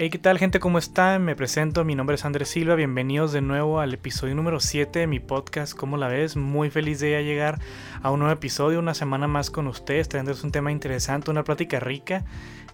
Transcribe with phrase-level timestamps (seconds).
[0.00, 0.60] Hey, ¿qué tal gente?
[0.60, 1.24] ¿Cómo están?
[1.24, 5.06] Me presento, mi nombre es Andrés Silva, bienvenidos de nuevo al episodio número 7 de
[5.08, 6.36] mi podcast, ¿cómo la ves?
[6.36, 7.58] Muy feliz de llegar
[8.00, 11.80] a un nuevo episodio, una semana más con ustedes, trayéndoles un tema interesante, una plática
[11.80, 12.24] rica.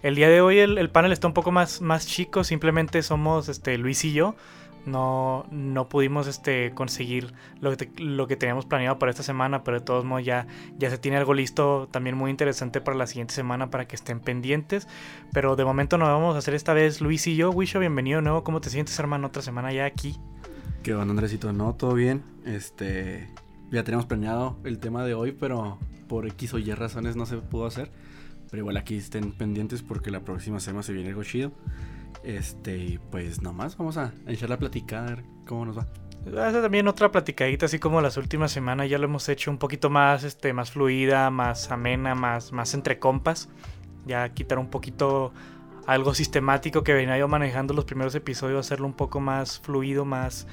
[0.03, 3.49] El día de hoy el, el panel está un poco más, más chico, simplemente somos
[3.49, 4.35] este, Luis y yo
[4.85, 9.79] no, no pudimos este, conseguir lo que, lo que teníamos planeado para esta semana, pero
[9.79, 10.47] de todos modos ya,
[10.77, 14.19] ya se tiene algo listo también muy interesante para la siguiente semana para que estén
[14.19, 14.87] pendientes.
[15.33, 17.51] Pero de momento nos vamos a hacer esta vez Luis y yo.
[17.51, 18.43] Wisho, bienvenido nuevo.
[18.43, 19.27] ¿Cómo te sientes, hermano?
[19.27, 20.17] Otra semana ya aquí.
[20.83, 21.51] ¿Qué onda, Andresito?
[21.51, 22.23] No, todo bien.
[22.45, 23.29] Este,
[23.71, 27.37] ya teníamos planeado el tema de hoy, pero por X o Y razones no se
[27.37, 27.91] pudo hacer.
[28.51, 31.51] Pero igual aquí estén pendientes porque la próxima semana se viene algo chido.
[32.23, 35.87] Este, pues nomás vamos a echarla a platicar cómo nos va.
[36.25, 39.91] Hace también otra platicadita, así como las últimas semanas ya lo hemos hecho un poquito
[39.91, 43.47] más, este, más fluida, más amena, más, más entre compas.
[44.07, 45.33] Ya quitar un poquito
[45.85, 50.47] algo sistemático que venía yo manejando los primeros episodios, hacerlo un poco más fluido, más,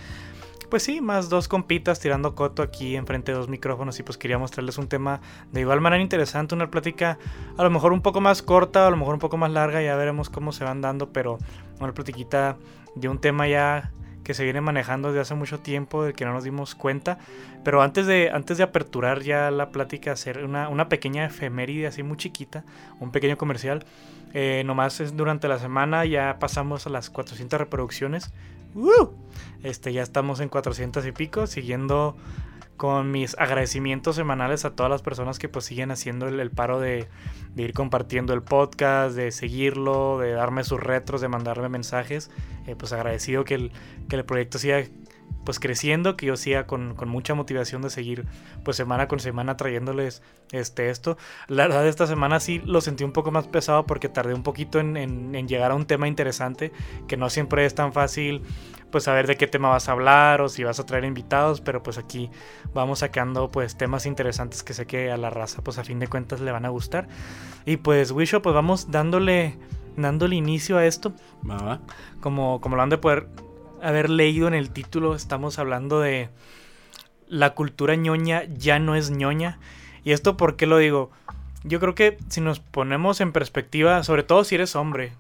[0.73, 4.39] pues sí, más dos compitas tirando coto aquí enfrente de dos micrófonos y pues quería
[4.39, 5.21] mostrarles un tema
[5.53, 7.19] de igual manera interesante, una plática
[7.59, 9.95] a lo mejor un poco más corta, a lo mejor un poco más larga, ya
[9.97, 11.37] veremos cómo se van dando, pero
[11.79, 12.57] una platiquita
[12.95, 13.93] de un tema ya
[14.25, 17.19] que se viene manejando desde hace mucho tiempo, de que no nos dimos cuenta.
[17.65, 22.03] Pero antes de, antes de aperturar ya la plática, hacer una, una pequeña efeméride así
[22.03, 22.65] muy chiquita,
[22.99, 23.85] un pequeño comercial.
[24.33, 28.33] Eh, nomás es durante la semana ya pasamos a las 400 reproducciones.
[29.63, 32.17] Este, ya estamos en 400 y pico, siguiendo
[32.77, 37.07] con mis agradecimientos semanales a todas las personas que pues siguen haciendo el, paro de,
[37.57, 42.31] ir compartiendo el podcast, de seguirlo, de darme sus retros, de mandarme mensajes.
[42.67, 43.73] Eh, pues agradecido que el,
[44.09, 44.83] que el proyecto siga
[45.45, 48.27] pues creciendo, que yo siga con, mucha motivación de seguir
[48.65, 51.17] pues semana con semana trayéndoles este, esto.
[51.49, 54.79] La verdad esta semana sí lo sentí un poco más pesado porque tardé un poquito
[54.81, 56.73] en, en, llegar a un tema interesante,
[57.09, 58.43] que no siempre es tan fácil
[58.91, 61.83] pues saber de qué tema vas a hablar o si vas a traer invitados, pero
[61.83, 62.31] pues aquí
[62.75, 66.09] vamos sacando pues temas interesantes que sé que a la raza pues a fin de
[66.09, 67.09] cuentas le van a gustar.
[67.65, 69.57] Y pues Wisho pues vamos dándole
[69.97, 71.13] dándole inicio a esto.
[72.21, 73.29] Como, como lo han de poder
[73.83, 76.31] haber leído en el título, estamos hablando de
[77.29, 79.59] la cultura ñoña ya no es ñoña.
[80.05, 81.11] ¿Y esto por qué lo digo?
[81.65, 85.13] Yo creo que si nos ponemos en perspectiva, sobre todo si eres hombre,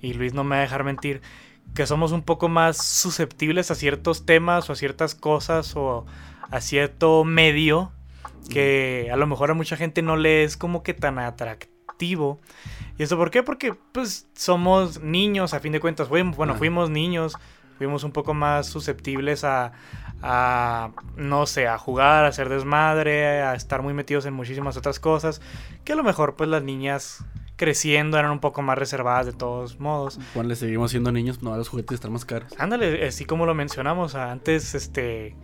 [0.00, 1.22] y Luis no me va a dejar mentir,
[1.74, 6.06] que somos un poco más susceptibles a ciertos temas o a ciertas cosas o
[6.50, 7.92] a cierto medio
[8.48, 12.40] que a lo mejor a mucha gente no le es como que tan atractivo.
[12.98, 13.42] ¿Y eso por qué?
[13.42, 17.34] Porque pues somos niños, a fin de cuentas, bueno, fuimos niños,
[17.78, 19.72] fuimos un poco más susceptibles a,
[20.22, 25.00] a, no sé, a jugar, a hacer desmadre, a estar muy metidos en muchísimas otras
[25.00, 25.40] cosas,
[25.84, 27.24] que a lo mejor pues las niñas
[27.56, 30.18] creciendo eran un poco más reservadas de todos modos.
[30.34, 32.52] Cuando le seguimos siendo niños, no, los juguetes están más caros.
[32.58, 35.36] Ándale, así como lo mencionamos antes, este...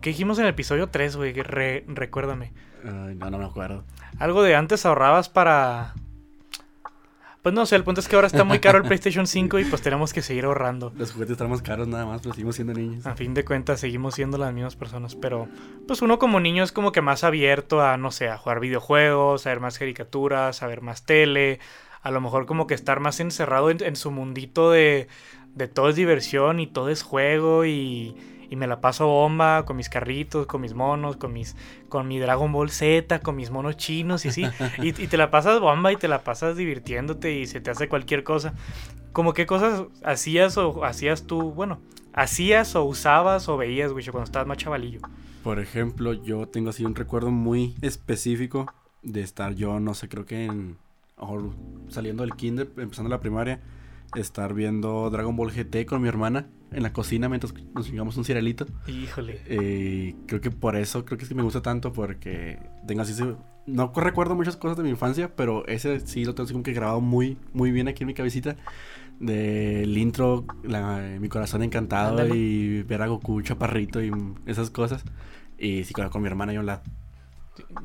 [0.00, 1.32] ¿Qué dijimos en el episodio 3, güey?
[1.32, 2.52] recuérdame.
[2.82, 3.84] no, no me acuerdo.
[4.18, 5.94] Algo de antes ahorrabas para
[7.42, 9.64] pues no sé, el punto es que ahora está muy caro el PlayStation 5 y
[9.64, 10.92] pues tenemos que seguir ahorrando.
[10.96, 13.04] Los juguetes están más caros nada más, pero seguimos siendo niños.
[13.04, 15.48] A fin de cuentas seguimos siendo las mismas personas, pero
[15.88, 19.46] pues uno como niño es como que más abierto a, no sé, a jugar videojuegos,
[19.46, 21.58] a ver más caricaturas, a ver más tele,
[22.02, 25.08] a lo mejor como que estar más encerrado en, su mundito de,
[25.54, 28.16] de todo es diversión y todo es juego y
[28.52, 31.56] y me la paso bomba con mis carritos, con mis monos, con mis
[31.88, 34.44] con mi Dragon Ball Z, con mis monos chinos y así.
[34.82, 38.24] y, te la pasas bomba y te la pasas divirtiéndote y se te hace cualquier
[38.24, 38.52] cosa.
[39.12, 41.80] Como qué cosas hacías o hacías tú, bueno,
[42.12, 45.00] hacías o usabas o veías, güey, cuando estabas más chavalillo.
[45.42, 48.66] Por ejemplo, yo tengo así un recuerdo muy específico
[49.02, 50.76] de estar yo, no sé, creo que en
[51.88, 53.62] saliendo del kinder, empezando la primaria,
[54.14, 58.24] estar viendo Dragon Ball GT con mi hermana en la cocina mientras nos chingamos un
[58.24, 58.66] cielito.
[58.86, 59.40] Híjole.
[59.46, 63.22] Eh, creo que por eso, creo que sí me gusta tanto porque tengo así...
[63.64, 66.72] No recuerdo muchas cosas de mi infancia, pero ese sí lo tengo así como que
[66.72, 68.56] grabado muy, muy bien aquí en mi cabecita.
[69.20, 70.46] Del intro,
[71.20, 74.10] mi corazón encantado y ver a Goku chaparrito y
[74.46, 75.04] esas cosas.
[75.58, 76.82] Y sí, con, con mi hermana y un lado.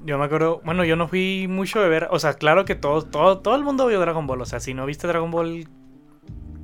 [0.06, 3.02] Yo me acuerdo, bueno, yo no fui mucho de ver, o sea, claro que todo,
[3.02, 5.68] todo, todo el mundo vio Dragon Ball, o sea, si no viste Dragon Ball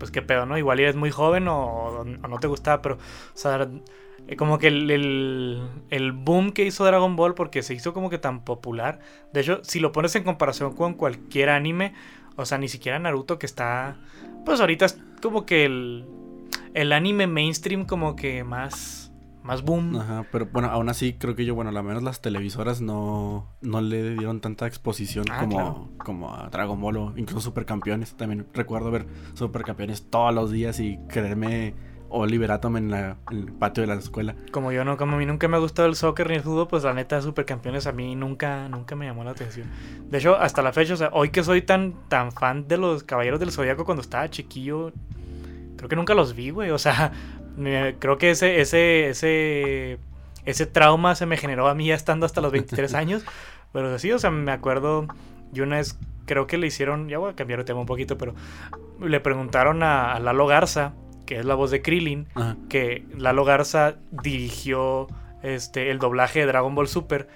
[0.04, 0.58] pues qué pedo, ¿no?
[0.58, 3.70] Igual eres muy joven o, no te gustaba, pero, o sea,
[4.28, 4.92] eh, como que el,
[5.90, 9.00] el, boom que hizo Dragon Ball, porque se hizo como que tan popular.
[9.32, 11.94] De hecho, si lo pones en comparación con cualquier anime,
[12.36, 13.96] o sea, ni siquiera Naruto, que está,
[14.44, 16.06] pues ahorita es como que el,
[16.74, 19.03] el anime mainstream como que más
[19.44, 19.96] más boom.
[19.98, 23.82] Ajá, pero bueno, aún así creo que yo, bueno, al menos las televisoras no, no
[23.82, 25.90] le dieron tanta exposición Ah, como, claro.
[25.98, 28.16] como a Dragon Ball o incluso Supercampeones.
[28.16, 31.74] También recuerdo ver Supercampeones todos los días y creerme
[32.16, 34.36] Oliver Atom en, la, en el patio de la escuela.
[34.52, 36.68] Como yo no, como a mí nunca me ha gustado el soccer ni el fútbol,
[36.68, 39.68] pues la neta supercampeones a mí nunca, nunca me llamó la atención.
[40.10, 43.04] De hecho, hasta la fecha, o sea, hoy que soy tan, tan fan de los
[43.04, 44.92] Caballeros del Zodiaco cuando estaba chiquillo,
[45.76, 46.70] creo que nunca los vi, güey.
[46.70, 47.12] O sea,
[48.00, 50.00] creo que ese, ese, ese,
[50.46, 53.24] ese trauma se me generó a mí ya estando hasta los 23 años.
[53.72, 55.08] Pero sí, o sea, me acuerdo,
[55.52, 58.18] yo una vez creo que le hicieron, ya voy a cambiar de tema un poquito,
[58.18, 58.34] pero
[59.02, 60.94] le preguntaron a, a Lalo Garza,
[61.26, 62.56] que es la voz de Krillin, Ajá.
[62.70, 65.08] que Lalo Garza dirigió
[65.42, 67.28] este, el doblaje de Dragon Ball Super.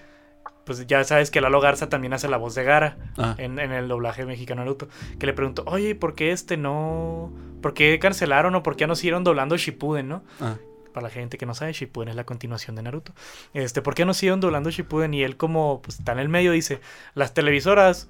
[0.67, 3.71] Pues ya sabes que Lalo Garza también hace la voz de Gara Ah, en, en
[3.71, 4.87] el doblaje mexicano de Naruto.
[5.17, 7.31] Que le preguntó, oye, ¿por qué este no.
[7.61, 10.23] ¿Por qué cancelaron o por qué no siguieron doblando Shippuden, no?
[10.39, 10.57] ah.
[10.93, 13.13] Para la gente que no sabe, Shippuden es la continuación de Naruto.
[13.53, 15.13] Este, ¿por qué no siguieron doblando Shippuden?
[15.13, 16.79] Y él, como pues, está en el medio, dice:
[17.13, 18.09] Las televisoras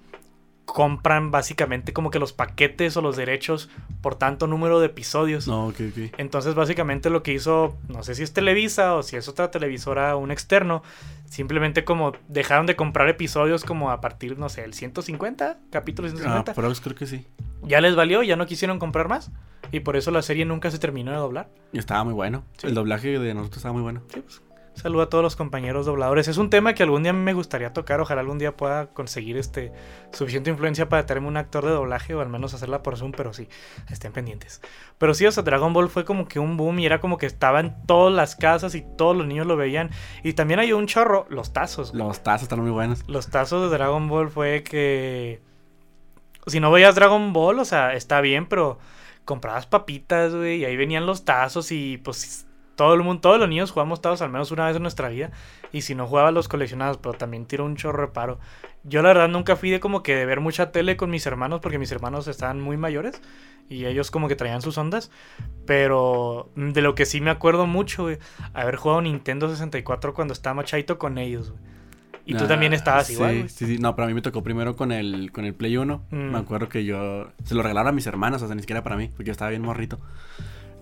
[0.65, 3.69] compran básicamente como que los paquetes o los derechos
[4.01, 5.47] por tanto número de episodios.
[5.47, 6.13] No, ok, ok.
[6.17, 10.15] Entonces, básicamente lo que hizo, no sé si es Televisa o si es otra televisora,
[10.17, 10.83] un externo,
[11.29, 16.11] simplemente como dejaron de comprar episodios como a partir, no sé, el 150, capítulo Ah,
[16.11, 16.53] 150.
[16.53, 17.25] pero creo que sí.
[17.63, 19.31] Ya les valió, ya no quisieron comprar más.
[19.71, 21.49] Y por eso la serie nunca se terminó de doblar.
[21.73, 22.43] Y estaba muy bueno.
[22.57, 22.67] Sí.
[22.67, 24.01] El doblaje de Naruto estaba muy bueno.
[24.13, 24.41] Sí, pues,
[24.77, 26.27] saludo a todos los compañeros dobladores.
[26.27, 27.99] Es un tema que algún día me gustaría tocar.
[27.99, 29.73] Ojalá algún día pueda conseguir este
[30.11, 33.33] suficiente influencia para traerme un actor de doblaje o al menos hacerla por Zoom, pero
[33.33, 33.49] sí,
[33.89, 34.61] estén pendientes.
[34.97, 37.25] Pero sí, o sea, Dragon Ball fue como que un boom y era como que
[37.25, 39.89] estaba en todas las casas y todos los niños lo veían.
[40.23, 41.91] Y también hay un chorro, los tazos.
[41.91, 42.03] güey.
[42.03, 43.03] Los tazos están muy buenos.
[43.07, 45.41] Los tazos de Dragon Ball fue que.
[46.45, 48.79] Si no veías Dragon Ball, o sea, está bien, pero
[49.25, 52.46] comprabas papitas, güey, y ahí venían los tazos y pues
[52.77, 55.31] todo el mundo, todos los niños jugamos tazos al menos una vez en nuestra vida.
[55.73, 58.39] Y si no jugaba los coleccionados, pero también tiró un chorro de paro.
[58.85, 61.59] Yo la verdad nunca fui de como que de ver mucha tele con mis hermanos,
[61.59, 63.21] porque mis hermanos estaban muy mayores
[63.67, 65.11] y ellos como que traían sus ondas.
[65.65, 68.19] Pero de lo que sí me acuerdo mucho, güey,
[68.53, 71.61] haber jugado Nintendo 64 cuando estaba chaito con ellos, güey.
[72.25, 73.49] Y tú Ah, también estabas sí, igual, güey.
[73.49, 76.03] Sí, sí, no, pero a mí me tocó primero con el, con el Play 1.
[76.11, 76.15] Mm.
[76.15, 78.97] Me acuerdo que yo se lo regalaron a mis hermanos, o sea, ni siquiera para
[78.97, 79.97] mí, porque yo estaba bien morrito.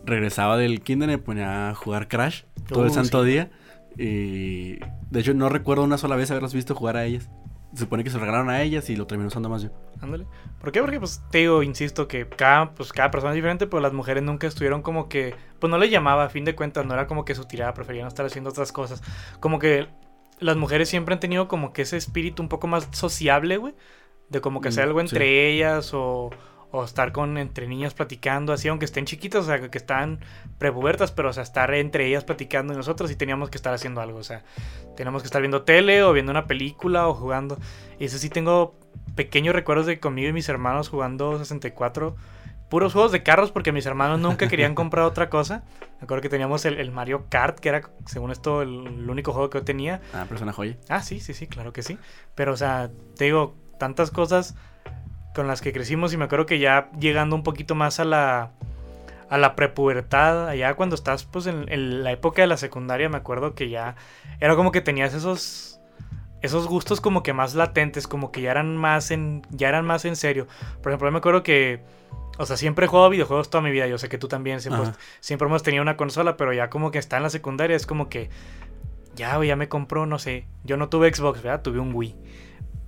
[0.06, 3.30] Regresaba del kinder y me ponía a jugar Crash todo el Uh, santo sí.
[3.30, 3.50] día.
[3.98, 4.80] Y
[5.10, 7.30] de hecho no recuerdo una sola vez haberlos visto jugar a ellas.
[7.74, 9.70] Se supone que se lo regalaron a ellas y lo terminé usando más yo.
[10.02, 10.26] Ándale.
[10.62, 10.80] ¿Por qué?
[10.82, 14.24] Porque, pues, te digo, insisto, que cada, pues, cada persona es diferente, pero las mujeres
[14.24, 15.36] nunca estuvieron como que.
[15.60, 18.08] Pues no les llamaba, a fin de cuentas, no era como que su tirada, preferían
[18.08, 19.02] estar haciendo otras cosas.
[19.42, 19.88] Como que
[20.40, 23.74] las mujeres siempre han tenido como que ese espíritu un poco más sociable, güey.
[24.30, 25.06] De como que hacer Mm, algo sí.
[25.08, 26.30] entre ellas o,
[26.72, 30.20] o estar con entre niñas platicando, así, aunque estén chiquitas, o sea, que están
[30.58, 34.02] prepubertas, pero, o sea, estar entre ellas platicando y nosotros sí teníamos que estar haciendo
[34.02, 34.44] algo, o sea,
[34.96, 37.58] teníamos que estar viendo tele o viendo una película o jugando.
[38.00, 38.76] Y eso sí tengo
[39.16, 42.16] pequeños recuerdos de conmigo y mis hermanos jugando 64.
[42.70, 45.64] Puros juegos de carros porque mis hermanos nunca querían comprar otra cosa.
[46.00, 49.34] Me acuerdo que teníamos el, el Mario Kart, que era, según esto, el, el único
[49.34, 50.02] juego que yo tenía.
[50.14, 50.76] Ah, pero es una joya.
[50.90, 51.98] Ah, sí, sí, sí, claro que sí.
[52.34, 54.56] Pero, o sea, te digo, tantas cosas
[55.36, 58.52] con las que crecimos y me acuerdo que ya llegando un poquito más a la
[59.28, 63.18] a la prepubertad, allá cuando estás pues en, en la época de la secundaria, me
[63.18, 63.96] acuerdo que ya
[64.40, 65.80] era como que tenías esos
[66.42, 70.06] esos gustos como que más latentes, como que ya eran más en ya eran más
[70.06, 70.48] en serio.
[70.82, 71.82] Por ejemplo, yo me acuerdo que
[72.38, 74.92] o sea, siempre he jugado videojuegos toda mi vida, yo sé que tú también siempre,
[75.22, 78.10] siempre hemos tenido una consola, pero ya como que está en la secundaria, es como
[78.10, 78.30] que
[79.16, 80.46] ya, ya me compró, no sé.
[80.64, 81.62] Yo no tuve Xbox, ¿verdad?
[81.62, 82.16] Tuve un Wii.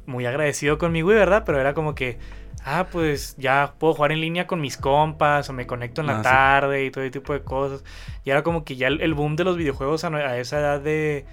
[0.08, 1.44] Muy agradecido con mi Wii, ¿verdad?
[1.46, 2.18] Pero era como que,
[2.66, 6.14] ah, pues ya puedo jugar en línea con mis compas o me conecto en la
[6.14, 6.24] Ah, sí.
[6.24, 7.84] tarde y todo ese tipo de cosas.
[8.24, 10.80] Y era como que ya el, el boom de los videojuegos a, a esa edad
[10.82, 11.26] de,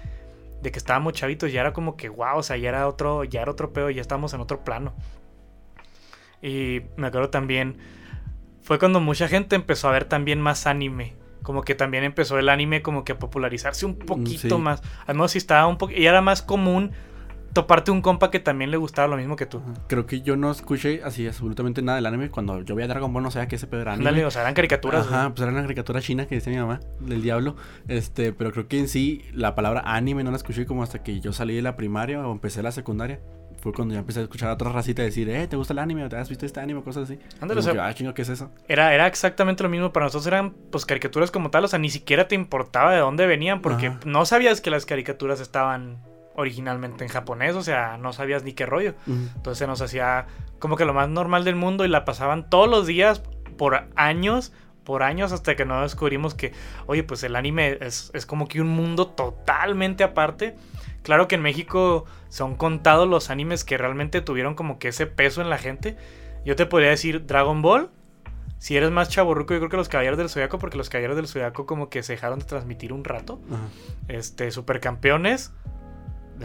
[0.61, 3.41] de que estábamos chavitos, ya era como que, wow, o sea, ya era otro, ya
[3.41, 4.93] era otro pedo, ya estábamos en otro plano.
[6.41, 7.77] Y me acuerdo también,
[8.61, 11.15] fue cuando mucha gente empezó a ver también más anime.
[11.43, 14.61] Como que también empezó el anime como que a popularizarse un poquito sí.
[14.61, 14.81] más.
[15.05, 15.93] Al menos si estaba un poco...
[15.93, 16.91] Y era más común
[17.55, 19.61] toparte un compa que también le gustaba lo mismo que tú.
[19.87, 22.29] Creo que yo no escuché así absolutamente nada del anime.
[22.29, 24.09] Cuando yo veía Dragon Ball no sabía que ese pedo era anime.
[24.09, 25.07] Ándale, o sea, eran caricaturas.
[25.07, 25.29] Ajá, güey.
[25.33, 27.55] pues era una caricatura china que decía mi mamá, del diablo.
[27.87, 31.21] Este, pero creo que en sí la palabra anime no la escuché como hasta que
[31.21, 33.21] yo salí de la primaria o empecé la secundaria.
[33.61, 36.03] Fue cuando ya empecé a escuchar a otra racita decir, eh, ¿te gusta el anime?
[36.03, 36.83] ¿O te has visto este anime?
[36.83, 37.17] Cosas así.
[37.39, 38.51] Ándale, o sea, que, ah, chingo, ¿qué es eso?
[38.67, 39.93] Era, era exactamente lo mismo.
[39.93, 41.63] Para nosotros eran pues caricaturas como tal.
[41.63, 43.61] O sea, ni siquiera te importaba de dónde venían.
[43.61, 43.99] Porque Ajá.
[44.05, 46.03] no sabías que las caricaturas estaban
[46.35, 47.55] originalmente en japonés.
[47.55, 48.93] O sea, no sabías ni qué rollo.
[49.07, 50.27] Entonces se nos hacía
[50.59, 53.21] como que lo más normal del mundo y la pasaban todos los días
[53.57, 54.51] por años
[54.85, 56.53] por años hasta que no descubrimos que,
[56.85, 60.55] oye, pues el anime es, es como que un mundo totalmente aparte.
[61.01, 65.41] Claro que en México son contados los animes que realmente tuvieron como que ese peso
[65.41, 65.97] en la gente.
[66.45, 67.89] Yo te podría decir Dragon Ball.
[68.59, 71.27] Si eres más chaborruco, yo creo que los Caballeros del Zodiaco, porque los Caballeros del
[71.27, 73.41] Zodiaco como que se dejaron de transmitir un rato.
[73.51, 73.67] Ajá.
[74.07, 75.51] Este, Supercampeones.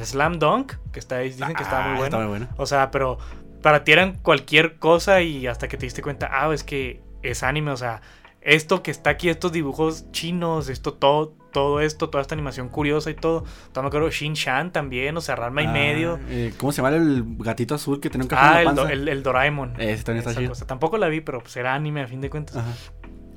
[0.02, 2.04] Slam Dunk, que está, dicen que estaba Ah, muy bueno.
[2.04, 2.48] está muy bueno.
[2.56, 3.18] O sea, pero
[3.62, 7.42] para ti eran cualquier cosa y hasta que te diste cuenta, ah, es que es
[7.42, 8.00] anime, o sea,
[8.40, 13.10] esto que está aquí, estos dibujos chinos, esto todo, todo esto, toda esta animación curiosa
[13.10, 13.42] y todo.
[13.72, 16.18] También me acuerdo Shin Chan también, o sea, Ranma y Ah, medio.
[16.30, 18.70] eh, ¿Cómo se llama el gatito azul que tenía un café Ah, en el, la
[18.72, 18.92] do- panza?
[18.94, 19.74] el, el Doraemon.
[19.78, 20.52] Ese también está chido.
[20.66, 22.56] Tampoco la vi, pero pues era anime a fin de cuentas.
[22.56, 22.72] Ajá.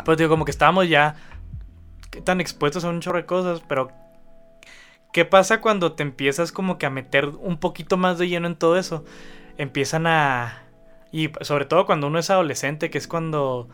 [0.05, 1.15] Pues digo, como que estábamos ya
[2.23, 3.89] tan expuestos a un chorro de cosas, pero
[5.13, 8.57] ¿qué pasa cuando te empiezas como que a meter un poquito más de lleno en
[8.57, 9.05] todo eso?
[9.57, 10.63] Empiezan a...
[11.11, 13.69] Y sobre todo cuando uno es adolescente, que es cuando...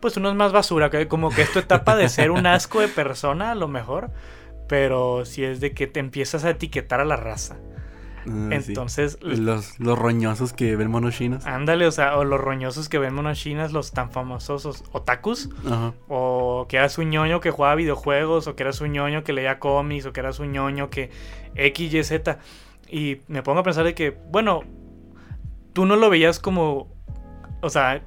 [0.00, 2.80] Pues uno es más basura, que como que es tu etapa de ser un asco
[2.80, 4.10] de persona a lo mejor,
[4.66, 7.56] pero si es de que te empiezas a etiquetar a la raza.
[8.26, 8.70] Ah, sí.
[8.72, 11.44] Entonces, Los, los roñosos que ven monos chinos.
[11.46, 15.48] ándale, o sea, o los roñosos que ven monas chinas, los tan famosos os- otakus,
[15.66, 15.92] Ajá.
[16.08, 19.58] o que eras un ñoño que jugaba videojuegos, o que eras un ñoño que leía
[19.58, 21.10] cómics, o que eras un ñoño que
[21.54, 22.38] X, Y, Z.
[22.88, 24.60] Y me pongo a pensar de que, bueno,
[25.72, 26.88] tú no lo veías como,
[27.60, 28.02] o sea,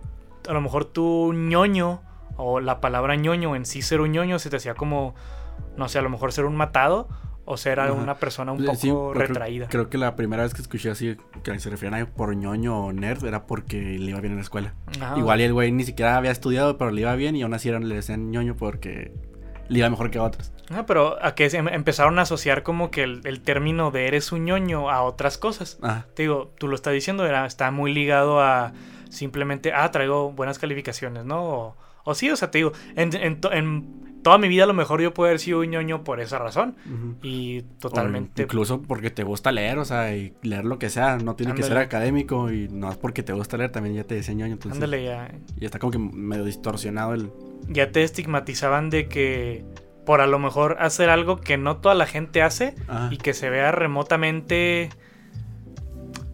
[0.47, 2.01] a lo mejor tú ñoño,
[2.37, 5.15] o la palabra ñoño en sí ser un ñoño, se te hacía como,
[5.77, 7.07] no sé, a lo mejor ser un matado,
[7.45, 7.93] o ser Ajá.
[7.93, 9.67] una persona un poco sí, pero creo- retraída.
[9.69, 12.91] Creo, que la primera vez que escuché así que se referían a por ñoño o
[12.93, 14.73] nerd era porque le iba bien en la escuela.
[14.99, 15.17] Ajá.
[15.17, 17.69] Igual y el güey ni siquiera había estudiado, pero le iba bien y aún así
[17.69, 19.13] eran- le decían ñoño porque
[19.67, 20.51] le iba mejor que a otros.
[20.71, 24.07] Ah, pero a que se em- empezaron a asociar como que el, el término de
[24.07, 25.77] eres un ñoño a otras cosas.
[25.83, 26.07] Ajá.
[26.15, 28.73] Te digo, tú lo estás diciendo, era, está muy ligado a
[29.09, 31.43] simplemente, ah, traigo buenas calificaciones, ¿no?
[31.43, 35.01] O, o sí, o sea, te digo, en, en toda mi vida a lo mejor
[35.03, 36.75] yo puedo haber sido un ñoño por esa razón.
[37.21, 38.41] Y O totalmente...
[38.41, 41.17] incluso porque te gusta leer, o sea, y leer lo que sea.
[41.17, 44.15] No tiene que ser académico y no es porque te gusta leer, también ya te
[44.15, 44.53] decía ñoño.
[44.53, 47.29] Entonces, Ándale, ya, Y está como que medio distorsionado el.
[47.67, 49.63] ya te estigmatizaban de que
[50.07, 53.09] por a lo mejor hacer algo que no toda la gente hace Ajá.
[53.11, 54.89] y que se vea remotamente,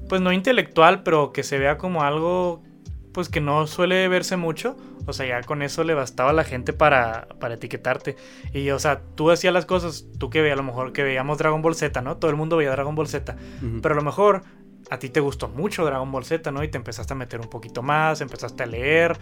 [0.08, 2.64] pues no intelectual, pero que se vea como algo,
[3.12, 4.78] pues que no suele verse mucho.
[5.06, 8.16] O sea, ya con eso le bastaba a la gente para, para etiquetarte.
[8.54, 11.38] Y, o sea, tú hacías las cosas, tú que veías, a lo mejor que veíamos
[11.38, 12.18] Dragon Ball Z, ¿no?
[12.18, 13.36] Todo el mundo veía Dragon Ball Z.
[13.82, 14.44] Pero a lo mejor
[14.92, 16.64] a ti te gustó mucho Dragon Ball Z, ¿no?
[16.64, 19.18] Y te empezaste a meter un poquito más, empezaste a leer,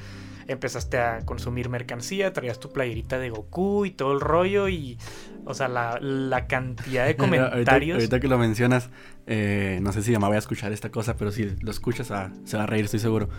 [0.48, 4.98] empezaste a consumir mercancía, traías tu playerita de Goku y todo el rollo y,
[5.46, 7.96] o sea, la, la cantidad de Ahorita- comentarios.
[7.98, 8.90] Ahorita, que lo mencionas,
[9.28, 12.32] eh, no sé si mamá voy a escuchar esta cosa, pero si lo escuchas, ah,
[12.46, 13.30] se va a reír, estoy seguro.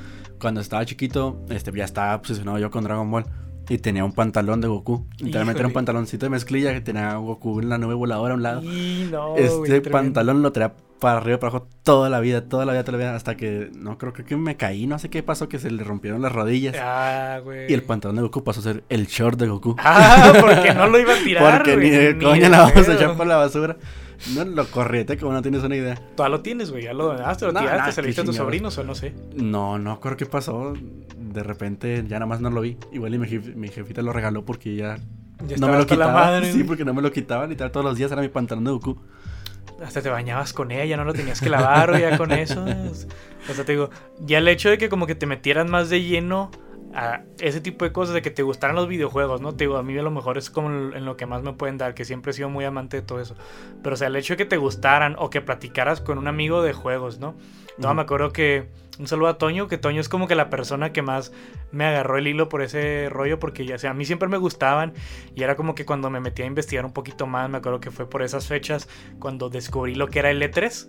[0.40, 3.24] Cuando estaba chiquito, este, ya estaba obsesionado yo con Dragon Ball.
[3.68, 5.06] Y tenía un pantalón de Goku.
[5.18, 5.74] Literalmente era un Híjole.
[5.74, 8.62] pantaloncito de mezclilla que tenía Goku en la nube voladora a un lado.
[8.64, 12.64] Y no, este pantalón lo traía para arriba y para abajo toda la vida, toda
[12.64, 13.16] la vida, toda la vida.
[13.16, 15.82] Hasta que, no, creo, creo que me caí, no sé qué pasó, que se le
[15.82, 16.76] rompieron las rodillas.
[16.80, 17.70] Ah, güey.
[17.70, 19.74] Y el pantalón de Goku pasó a ser el short de Goku.
[19.78, 21.56] Ah, porque no lo iba a tirar.
[21.56, 23.76] Porque güey, ni de coña la vamos a echar por la basura.
[24.34, 25.98] No lo corriete como no tienes una idea.
[26.14, 26.84] Tú lo tienes, güey.
[26.84, 29.14] Ya lo donaste, lo No, tiraste, se lo diste a tus sobrinos o no sé.
[29.34, 30.74] No, no acuerdo qué pasó.
[31.16, 32.76] De repente ya nada más no lo vi.
[32.92, 34.98] Igual y mi, jef- mi jefita lo regaló porque ya,
[35.46, 36.12] Ya no me lo hasta la quitaba.
[36.12, 37.46] madre, sí, porque no me lo quitaba.
[37.46, 38.98] Literal todos los días era mi pantalón de Goku.
[39.82, 42.66] Hasta te bañabas con ella, no lo tenías que lavar o ya con eso.
[42.66, 43.06] es-
[43.48, 43.90] O sea, te digo,
[44.20, 46.50] ya el hecho de que como que te metieran más de lleno
[46.94, 49.52] a ese tipo de cosas, de que te gustaran los videojuegos, ¿no?
[49.54, 51.78] Te digo, a mí a lo mejor es como en lo que más me pueden
[51.78, 53.36] dar, que siempre he sido muy amante de todo eso.
[53.82, 56.62] Pero o sea, el hecho de que te gustaran o que platicaras con un amigo
[56.62, 57.34] de juegos, ¿no?
[57.78, 58.68] No, me acuerdo que
[59.00, 61.32] un saludo a Toño, que Toño es como que la persona que más
[61.72, 64.92] me agarró el hilo por ese rollo, porque ya sea, a mí siempre me gustaban
[65.34, 67.90] y era como que cuando me metí a investigar un poquito más, me acuerdo que
[67.90, 68.88] fue por esas fechas
[69.18, 70.88] cuando descubrí lo que era el E3.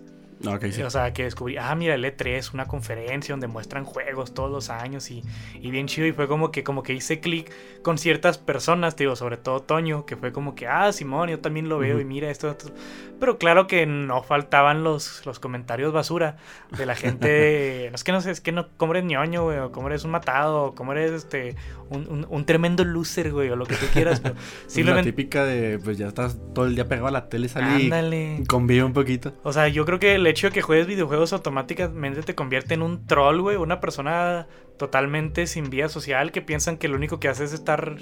[0.72, 0.82] Sí.
[0.82, 4.70] O sea, que descubrí, ah, mira, el E3, una conferencia donde muestran juegos todos los
[4.70, 5.22] años y,
[5.60, 6.06] y bien chido.
[6.06, 7.50] Y fue como que, como que hice clic
[7.82, 11.38] con ciertas personas, te digo, sobre todo Toño, que fue como que, ah, Simón, yo
[11.40, 12.72] también lo veo y mira esto, esto.
[13.20, 16.36] Pero claro que no faltaban los, los comentarios basura
[16.76, 17.86] de la gente.
[17.90, 20.04] no es que no sé, es que no, cómo eres ñoño, güey, o cómo eres
[20.04, 21.54] un matado, o cómo eres este,
[21.88, 24.18] un, un- un tremendo loser, güey, o lo que tú quieras.
[24.20, 25.12] Pero Es la simplemente.
[25.12, 28.42] típica de, pues ya estás todo el día pegado a la tele, salí Ándale.
[28.48, 29.34] convive un poquito.
[29.44, 32.82] O sea, yo creo que el hecho de que juegues videojuegos automáticamente te convierte en
[32.82, 33.56] un troll, güey.
[33.56, 34.46] Una persona
[34.78, 37.96] totalmente sin vida social que piensan que lo único que hace es estar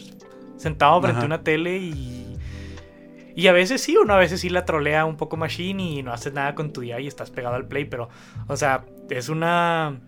[0.57, 1.23] sentado frente Ajá.
[1.23, 2.37] a una tele y...
[3.37, 6.13] Y a veces sí, uno a veces sí la trolea un poco machine y no
[6.13, 8.09] haces nada con tu día y estás pegado al play, pero,
[8.49, 10.01] o sea, es una...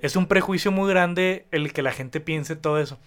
[0.00, 2.98] Es un prejuicio muy grande el que la gente piense todo eso.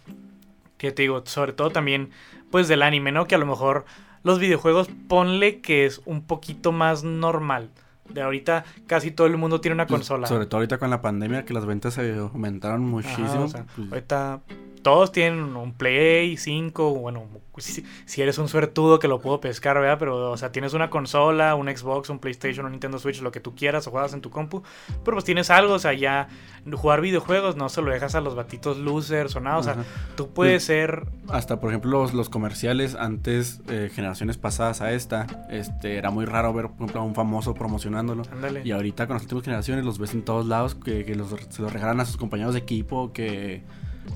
[0.77, 2.11] Que te digo, sobre todo también,
[2.51, 3.25] pues del anime, ¿no?
[3.25, 3.85] Que a lo mejor
[4.23, 7.69] los videojuegos, ponle que es un poquito más normal.
[8.09, 10.27] De ahorita casi todo el mundo tiene una Pues, consola.
[10.27, 13.43] Sobre todo ahorita con la pandemia que las ventas se aumentaron Ajá, muchísimo.
[13.45, 14.41] o sea, pues, ahorita
[14.83, 17.25] todos tienen un Play 5, bueno,
[17.57, 19.97] si, si eres un suertudo que lo puedo pescar, ¿verdad?
[19.99, 23.39] Pero, o sea, tienes una consola, un Xbox, un PlayStation, un Nintendo Switch, lo que
[23.39, 24.63] tú quieras, o juegas en tu compu,
[25.03, 26.27] pero pues tienes algo, o sea, ya
[26.73, 29.83] jugar videojuegos no se lo dejas a los batitos losers o nada, o sea, ajá.
[30.15, 31.07] tú puedes ser...
[31.29, 36.25] Hasta por ejemplo los, los comerciales antes, eh, generaciones pasadas a esta, este era muy
[36.25, 38.23] raro ver por ejemplo a un famoso promocionándolo.
[38.31, 38.61] Ándale.
[38.65, 41.61] Y ahorita con las últimas generaciones los ves en todos lados, que, que los, se
[41.61, 43.63] los regalan a sus compañeros de equipo, que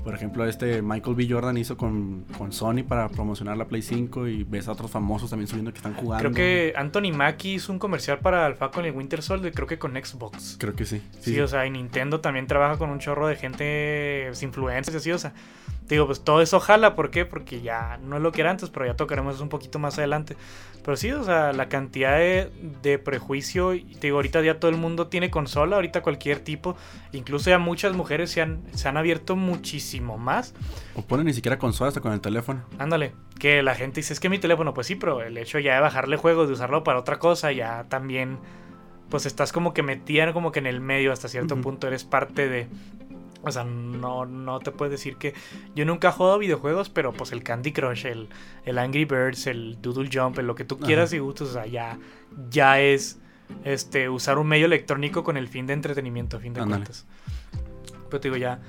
[0.04, 1.26] por ejemplo este Michael B.
[1.28, 5.30] Jordan hizo con, con Sony para promocionar la Play 5 y ves a otros famosos
[5.30, 6.30] también subiendo que están jugando.
[6.30, 9.78] Creo que Anthony Mackie hizo un comercial para el Falcon y Winter Soldier, creo que
[9.78, 10.56] con Xbox.
[10.58, 11.02] Creo que sí.
[11.20, 15.12] Sí, o sea, y Nintendo también trabaja con un chorro de gente, influencers y así,
[15.12, 15.32] o sea,
[15.90, 17.24] te digo, pues todo eso jala, ¿por qué?
[17.24, 19.98] Porque ya no es lo que era antes, pero ya tocaremos eso un poquito más
[19.98, 20.36] adelante.
[20.84, 22.48] Pero sí, o sea, la cantidad de,
[22.80, 26.76] de prejuicio, y te digo, ahorita ya todo el mundo tiene consola, ahorita cualquier tipo,
[27.10, 30.54] incluso ya muchas mujeres se han, se han abierto muchísimo más.
[30.94, 32.62] O ponen ni siquiera consola hasta con el teléfono.
[32.78, 35.74] Ándale, que la gente dice, es que mi teléfono, pues sí, pero el hecho ya
[35.74, 38.38] de bajarle juegos, de usarlo para otra cosa, ya también,
[39.08, 42.48] pues estás como que metida como que en el medio hasta cierto punto, eres parte
[42.48, 42.68] de...
[43.42, 45.34] O sea, no, no te puedes decir que...
[45.74, 48.28] Yo nunca he jugado videojuegos, pero pues el Candy Crush, el,
[48.64, 51.16] el Angry Birds, el Doodle Jump, el lo que tú quieras Ajá.
[51.16, 51.98] y gustes, o sea, ya,
[52.50, 53.18] ya es
[53.64, 57.06] este, usar un medio electrónico con el fin de entretenimiento, a fin de cuentas.
[58.08, 58.60] Pero te digo, ya,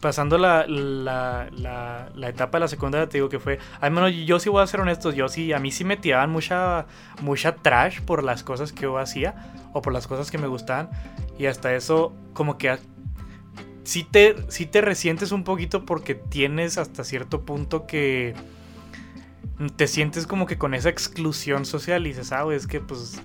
[0.00, 3.58] pasando la, la, la, la etapa de la secundaria, te digo que fue.
[3.80, 6.30] Al menos yo sí voy a ser honesto, yo sí, a mí sí me tiraban
[6.30, 6.86] mucha,
[7.22, 10.90] mucha trash por las cosas que yo hacía o por las cosas que me gustaban.
[11.38, 12.78] Y hasta eso, como que.
[13.84, 18.34] Sí te, sí te resientes un poquito porque tienes hasta cierto punto que.
[19.76, 23.22] Te sientes como que con esa exclusión social y dices, ah, es que pues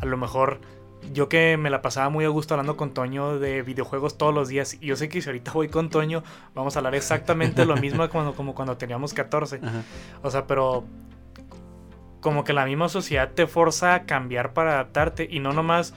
[0.00, 0.60] a lo mejor
[1.12, 4.48] yo que me la pasaba muy a gusto hablando con Toño de videojuegos todos los
[4.48, 4.74] días.
[4.80, 6.22] Y yo sé que si ahorita voy con Toño,
[6.54, 9.60] vamos a hablar exactamente lo mismo cuando, como cuando teníamos 14.
[9.62, 9.82] Ajá.
[10.22, 10.84] O sea, pero
[12.20, 15.26] como que la misma sociedad te forza a cambiar para adaptarte.
[15.30, 15.94] Y no nomás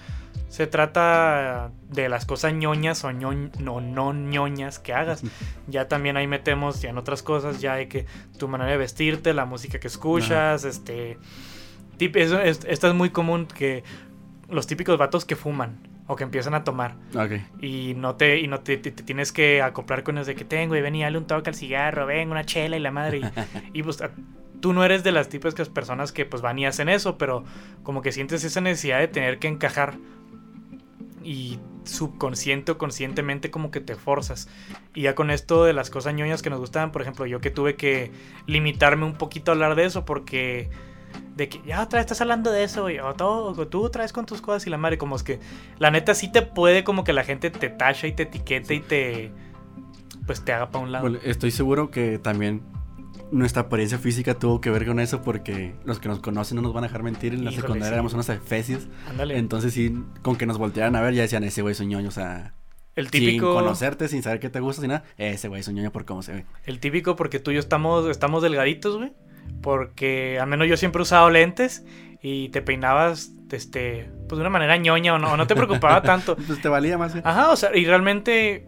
[0.53, 5.23] se trata de las cosas ñoñas o ñoñ- no, no ñoñas que hagas.
[5.67, 8.05] Ya también ahí metemos ya en otras cosas, ya de que
[8.37, 11.17] tu manera de vestirte, la música que escuchas, este...
[11.97, 13.83] tip- eso es, esta es muy común que
[14.49, 17.31] los típicos vatos que fuman o que empiezan a tomar Ok.
[17.63, 20.43] y no te y no te, te- te tienes que acoplar con ellos de que
[20.45, 23.21] tengo y ven y dale un toque al cigarro, ven una chela y la madre
[23.73, 24.11] y, y, pues a-
[24.59, 27.43] tú no eres de las típicas personas que pues van y hacen eso, pero
[27.83, 29.95] como que sientes esa necesidad de tener que encajar
[31.23, 34.47] y subconsciente o conscientemente como que te forzas.
[34.93, 37.51] Y ya con esto de las cosas ñoñas que nos gustaban, por ejemplo, yo que
[37.51, 38.11] tuve que
[38.47, 40.69] limitarme un poquito a hablar de eso porque
[41.35, 44.41] de que ya otra vez estás hablando de eso, o todo, tú traes con tus
[44.41, 45.39] cosas y la madre, como es que
[45.79, 48.79] la neta sí te puede como que la gente te tacha y te etiquete y
[48.79, 49.31] te
[50.25, 51.07] pues te haga para un lado.
[51.23, 52.63] Estoy seguro que también
[53.33, 56.73] nuestra apariencia física tuvo que ver con eso porque los que nos conocen no nos
[56.73, 57.33] van a dejar mentir.
[57.33, 57.93] En la Híjole, secundaria sí.
[57.93, 58.87] éramos unos efesios.
[59.09, 59.37] Ándale.
[59.37, 62.07] Entonces sí, con que nos voltearan a ver ya decían, ese güey es un ñoño,
[62.07, 62.53] o sea...
[62.95, 65.75] el Sin típico conocerte, sin saber qué te gusta, sin nada, ese güey es un
[65.75, 66.45] ñoño por cómo se ve.
[66.65, 69.13] El típico porque tú y yo estamos, estamos delgaditos, güey.
[69.61, 71.83] Porque al menos yo siempre he usado lentes
[72.21, 76.01] y te peinabas, este, pues de una manera ñoña o no, o no te preocupaba
[76.03, 76.35] tanto.
[76.35, 77.15] Pues te valía más.
[77.23, 78.65] Ajá, o sea, y realmente,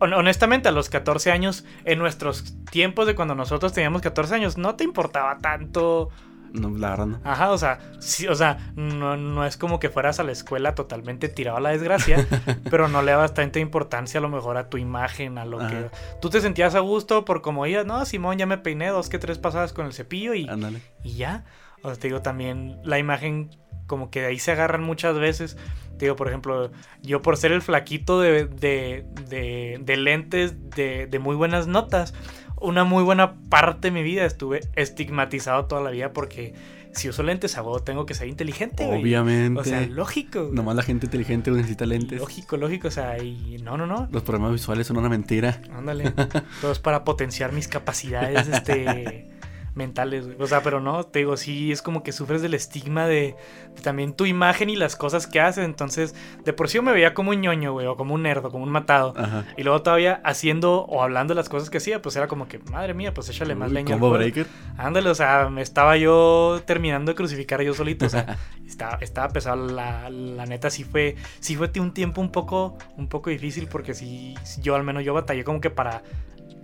[0.00, 4.74] honestamente, a los 14 años, en nuestros tiempos de cuando nosotros teníamos 14 años, no
[4.74, 6.10] te importaba tanto.
[6.52, 7.20] No, la verdad no.
[7.22, 10.74] Ajá, o sea, sí, o sea, no, no es como que fueras a la escuela
[10.74, 12.26] totalmente tirado a la desgracia,
[12.70, 15.90] pero no le dabas tanta importancia a lo mejor a tu imagen, a lo que...
[16.20, 19.18] Tú te sentías a gusto por como ibas, no, Simón, ya me peiné dos que
[19.18, 20.80] tres pasadas con el cepillo y, Ándale.
[21.04, 21.44] y ya.
[21.82, 23.50] O sea, te digo, también la imagen
[23.86, 25.56] como que de ahí se agarran muchas veces.
[26.00, 26.70] Digo, por ejemplo,
[27.02, 32.14] yo por ser el flaquito de, de, de- de lentes de, de muy buenas notas,
[32.60, 36.54] una muy buena parte de mi vida estuve estigmatizado toda la vida porque
[36.92, 39.00] si uso lentes a huevo tengo que ser inteligente, güey.
[39.00, 39.60] Obviamente.
[39.60, 40.42] O sea, lógico.
[40.42, 40.54] güey.
[40.54, 42.18] Nomás la gente inteligente necesita lentes.
[42.18, 42.88] Lógico, lógico.
[42.88, 44.08] O sea, y no, no, no.
[44.10, 45.62] Los problemas visuales son una mentira.
[45.72, 46.10] Ándale.
[46.60, 49.28] Todo es para potenciar mis capacidades este,
[49.80, 50.26] mentales.
[50.26, 50.36] güey.
[50.40, 53.34] O sea, pero no, te digo, sí, es como que sufres del estigma de,
[53.74, 55.64] de también tu imagen y las cosas que haces.
[55.64, 56.14] Entonces,
[56.44, 58.64] de por sí yo me veía como un ñoño, güey, o como un nerdo, como
[58.64, 59.14] un matado.
[59.16, 59.46] Ajá.
[59.56, 62.58] Y luego todavía haciendo o hablando de las cosas que hacía, pues era como que,
[62.70, 63.96] madre mía, pues échale más Uy, leña.
[63.98, 64.14] fuego.
[64.14, 64.46] breaker.
[64.76, 69.28] Ándale, o sea, me estaba yo terminando de crucificar yo solito, o sea, estaba, estaba
[69.30, 73.66] pesado, la, la neta sí fue, sí fue un tiempo un poco, un poco difícil
[73.66, 76.02] porque sí, yo al menos yo batallé como que para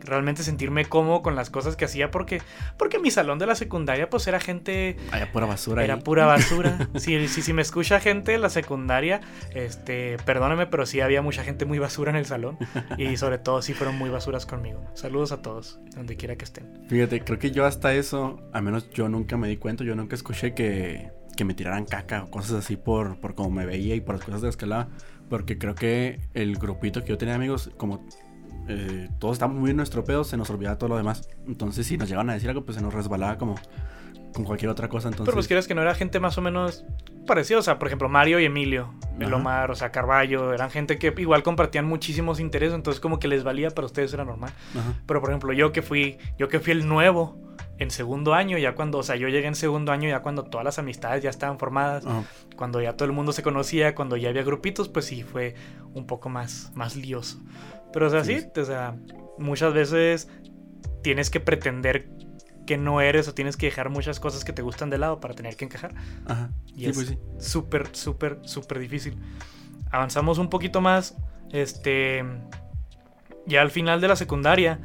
[0.07, 2.41] realmente sentirme cómodo con las cosas que hacía porque
[2.79, 6.89] porque mi salón de la secundaria pues era gente era pura basura era pura basura.
[6.97, 9.21] Si, si, si me escucha gente de la secundaria
[9.55, 12.59] este perdóneme pero sí había mucha gente muy basura en el salón
[12.97, 14.85] y sobre todo sí fueron muy basuras conmigo.
[14.95, 16.87] Saludos a todos donde quiera que estén.
[16.89, 20.15] Fíjate creo que yo hasta eso al menos yo nunca me di cuenta yo nunca
[20.15, 24.01] escuché que que me tiraran caca o cosas así por, por cómo me veía y
[24.01, 24.89] por las cosas de escalada.
[25.29, 28.07] Porque creo que el grupito que yo tenía amigos, como
[28.69, 31.29] eh, todos estábamos muy en nuestro pedo, se nos olvidaba todo lo demás.
[31.47, 33.57] Entonces, si nos llegaban a decir algo, pues se nos resbalaba como
[34.35, 35.09] con cualquier otra cosa.
[35.09, 35.27] Entonces...
[35.27, 36.85] Pero pues quieres que no era gente más o menos
[37.27, 37.59] parecida.
[37.59, 41.13] O sea, por ejemplo, Mario y Emilio, el Omar, o sea, Carballo, eran gente que
[41.19, 42.75] igual compartían muchísimos intereses.
[42.75, 44.51] Entonces, como que les valía, para ustedes era normal.
[45.07, 47.47] Pero, por ejemplo, yo que fui, yo que fui el nuevo
[47.79, 50.65] en segundo año, ya cuando, o sea, yo llegué en segundo año, ya cuando todas
[50.65, 52.05] las amistades ya estaban formadas,
[52.57, 55.55] cuando ya todo el mundo se conocía, cuando ya había grupitos, pues sí fue
[55.95, 57.39] un poco más, más lioso.
[57.97, 58.95] Pero, o sea, sí, o sea,
[59.39, 60.29] muchas veces
[61.03, 62.11] tienes que pretender
[62.67, 65.33] que no eres o tienes que dejar muchas cosas que te gustan de lado para
[65.33, 65.95] tener que encajar.
[66.27, 66.51] Ajá.
[66.77, 69.17] Y es pues súper, súper, súper difícil.
[69.91, 71.17] Avanzamos un poquito más.
[71.53, 72.23] Este.
[73.47, 74.79] Ya al final de la secundaria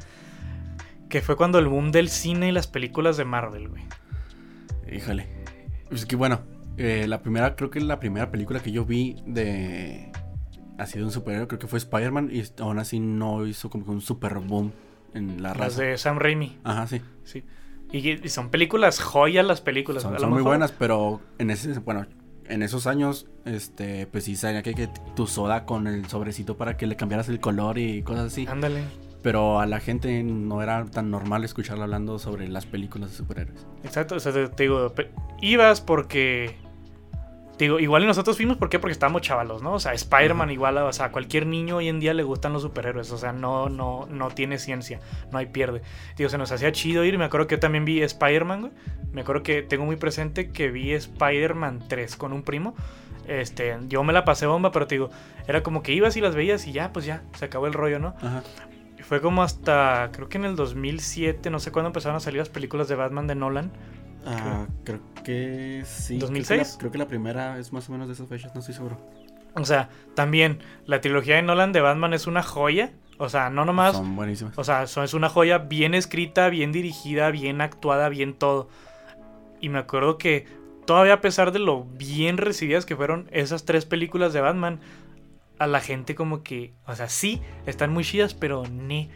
[1.10, 3.84] que fue cuando el boom del cine y las películas de Marvel, güey.
[4.89, 5.28] Híjole.
[5.91, 6.39] Es que bueno,
[6.78, 10.13] eh, la primera, creo que la primera película que yo vi de.
[10.82, 12.30] Así de un superhéroe, creo que fue Spider-Man.
[12.34, 14.72] Y aún así no hizo como que un super boom
[15.13, 15.65] en la raza.
[15.65, 16.58] Las de Sam Raimi.
[16.63, 17.02] Ajá, sí.
[17.24, 17.44] Sí.
[17.91, 20.02] Y, son películas joyas las películas.
[20.02, 22.08] Son, muy buenas, pero en ese, bueno,
[22.46, 26.78] en esos años, este, pues sí sabía que, que tu soda con el sobrecito para
[26.78, 28.48] que le cambiaras el color y cosas así.
[28.48, 28.82] Ándale.
[29.22, 33.67] Pero a la gente no era tan normal escucharlo hablando sobre las películas de superhéroes.
[33.84, 34.91] Exacto, o sea, te, digo,
[35.41, 36.58] ibas porque.
[37.58, 38.80] Digo, igual nosotros fuimos, ¿por qué?
[38.80, 39.74] Porque estábamos chavalos, ¿no?
[39.74, 42.64] O sea, Spider-Man igual, o sea, a cualquier niño hoy en día le gustan los
[42.64, 45.00] superhéroes, o sea, no, no, no tiene ciencia,
[45.32, 45.82] no hay pierde.
[46.18, 48.72] Digo, se nos hacía chido ir, me acuerdo que yo también vi Spider-Man,
[49.14, 52.74] Me acuerdo que tengo muy presente que vi Spider-Man 3 con un primo.
[53.28, 55.12] Este, yo me la pasé bomba, pero te digo,
[55.48, 58.00] era como que ibas y las veías y ya, pues ya, se acabó el rollo,
[58.00, 58.16] ¿no?
[58.22, 58.42] Ajá.
[59.04, 62.50] Fue como hasta, creo que en el 2007, no sé cuándo empezaron a salir las
[62.50, 63.72] películas de Batman de Nolan.
[64.25, 66.19] Ah, creo, que sí.
[66.19, 66.77] ¿2006?
[66.77, 68.97] Creo que, la, primera es más o menos de esas fechas, no estoy seguro.
[69.55, 72.91] O sea, también la trilogía de Nolan de Batman es una joya.
[73.17, 73.95] O sea, no nomás.
[73.95, 74.57] Son buenísimas.
[74.57, 78.69] O sea, son, es una joya bien escrita, bien dirigida, bien actuada, bien todo.
[79.60, 80.47] Y me acuerdo que
[80.86, 84.79] todavía a pesar de lo bien recibidas que fueron esas tres películas de Batman,
[85.60, 89.10] a la gente como que, o sea, sí, están muy chidas, pero ni.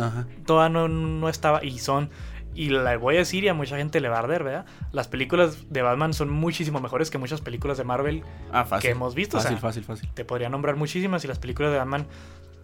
[0.00, 0.28] Ajá.
[0.46, 1.64] Toda no, no estaba.
[1.64, 2.10] Y son.
[2.54, 4.66] Y la voy a decir y a mucha gente le va a arder, ¿verdad?
[4.92, 9.14] Las películas de Batman son muchísimo mejores que muchas películas de Marvel ah, que hemos
[9.14, 9.40] visto.
[9.40, 10.10] Fácil, fácil, fácil.
[10.14, 12.06] Te podría nombrar muchísimas y las películas de Batman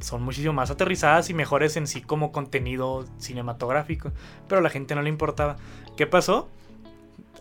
[0.01, 4.13] son muchísimo más aterrizadas y mejores en sí como contenido cinematográfico.
[4.49, 5.57] Pero a la gente no le importaba.
[5.97, 6.49] ¿Qué pasó?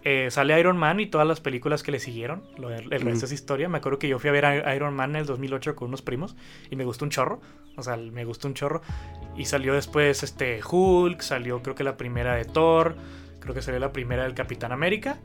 [0.07, 2.43] Eh, sale Iron Man y todas las películas que le siguieron.
[2.57, 3.67] el, resto es historia.
[3.67, 6.35] Me acuerdo que yo fui a ver Iron Man en el 2008 con unos primos
[6.69, 7.41] y me gustó un chorro.
[7.75, 8.83] O sea, me gustó un chorro.
[9.35, 12.95] Y salió después este Hulk, salió creo que la primera de Thor,
[13.39, 15.17] creo que salió la primera del Capitán América.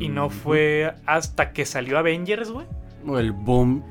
[0.00, 2.66] Y no fue hasta que salió Avengers, güey.
[3.18, 3.84] El boom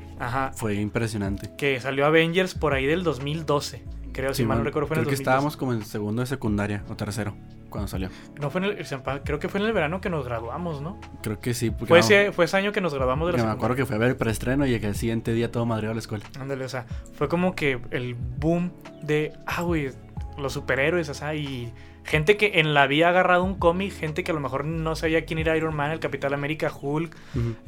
[0.54, 1.50] fue impresionante.
[1.56, 3.84] Que salió Avengers por ahí del 2012.
[4.12, 6.26] Creo, si mal no recuerdo, fue en el Creo que estábamos como en segundo de
[6.26, 7.34] secundaria o tercero
[7.72, 8.10] cuando salió.
[8.40, 11.00] No fue en el, creo que fue en el verano que nos graduamos, ¿no?
[11.22, 11.72] Creo que sí.
[11.86, 13.98] Fue, ese, fue ese año que nos graduamos de la Me acuerdo que fue a
[13.98, 16.24] ver el preestreno y el siguiente día todo madreado a la escuela.
[16.38, 18.70] Ándale, o sea, fue como que el boom
[19.02, 19.90] de, ah, güey,
[20.38, 21.72] los superhéroes, o sea, y
[22.04, 24.96] gente que en la vida ha agarrado un cómic, gente que a lo mejor no
[24.96, 27.16] sabía quién era Iron Man, el Capitán América, Hulk,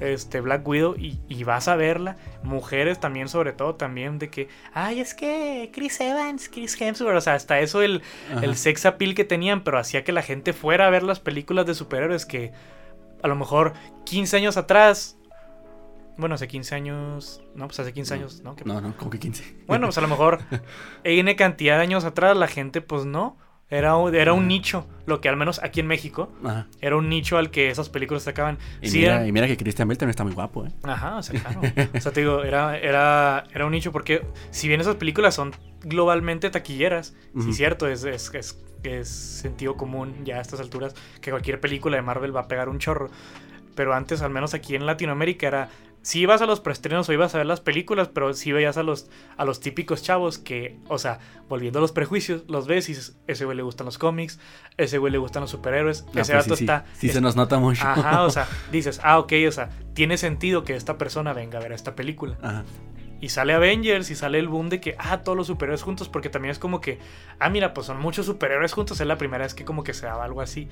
[0.01, 2.17] este Black Widow, y, vas a verla.
[2.43, 7.21] Mujeres también, sobre todo, también de que, ay, es que Chris Evans, Chris Hemsworth, o
[7.21, 8.03] sea, hasta eso el,
[8.43, 11.67] el sex appeal que tenían, pero hacía que la gente fuera a ver las películas
[11.67, 12.53] de superhéroes que
[13.23, 15.19] a lo mejor 15 años atrás
[16.17, 17.43] bueno, hace 15 años.
[17.55, 18.55] No, pues hace 15 años, ¿no?
[18.65, 19.65] No, no, como que 15.
[19.67, 20.41] Bueno, pues a lo mejor
[21.05, 23.37] N cantidad de años atrás la gente, pues no.
[23.75, 26.33] Era, era un nicho, lo que al menos aquí en México
[26.81, 28.59] era un nicho al que esas películas sacaban.
[28.81, 30.71] Y, mira, y mira que Christian Bale también está muy guapo, ¿eh?
[30.85, 31.61] Ajá, o sea, claro.
[31.93, 35.53] o sea, te digo, era, era, era un nicho porque si bien esas películas son
[35.81, 40.95] globalmente taquilleras, sí es cierto, es, es, es, es sentido común ya a estas alturas
[41.21, 43.11] que cualquier película de Marvel va a pegar un chorro.
[43.75, 45.69] Pero antes, al menos aquí en Latinoamérica, era
[46.05, 48.83] si ibas a los preestrenos o ibas a ver las películas, pero si veías a
[48.83, 52.93] los, a los típicos chavos que, o sea, volviendo a los prejuicios, los ves y
[52.93, 54.39] dices, ese güey le gustan los cómics,
[54.77, 56.85] ese güey le gustan los superhéroes, ese pues sí, está...
[56.93, 57.87] Sí, se nos nota mucho.
[57.87, 61.63] Ajá, o sea, dices, ah, ok, o sea, tiene sentido que esta persona venga a
[61.63, 62.37] ver esta película.
[62.43, 62.65] Ajá.
[63.23, 66.29] Y sale Avengers y sale el boom de que, ah, todos los superhéroes juntos, porque
[66.29, 66.99] también es como que,
[67.39, 70.05] ah, mira, pues son muchos superhéroes juntos, es la primera vez que como que se
[70.05, 70.69] daba algo así,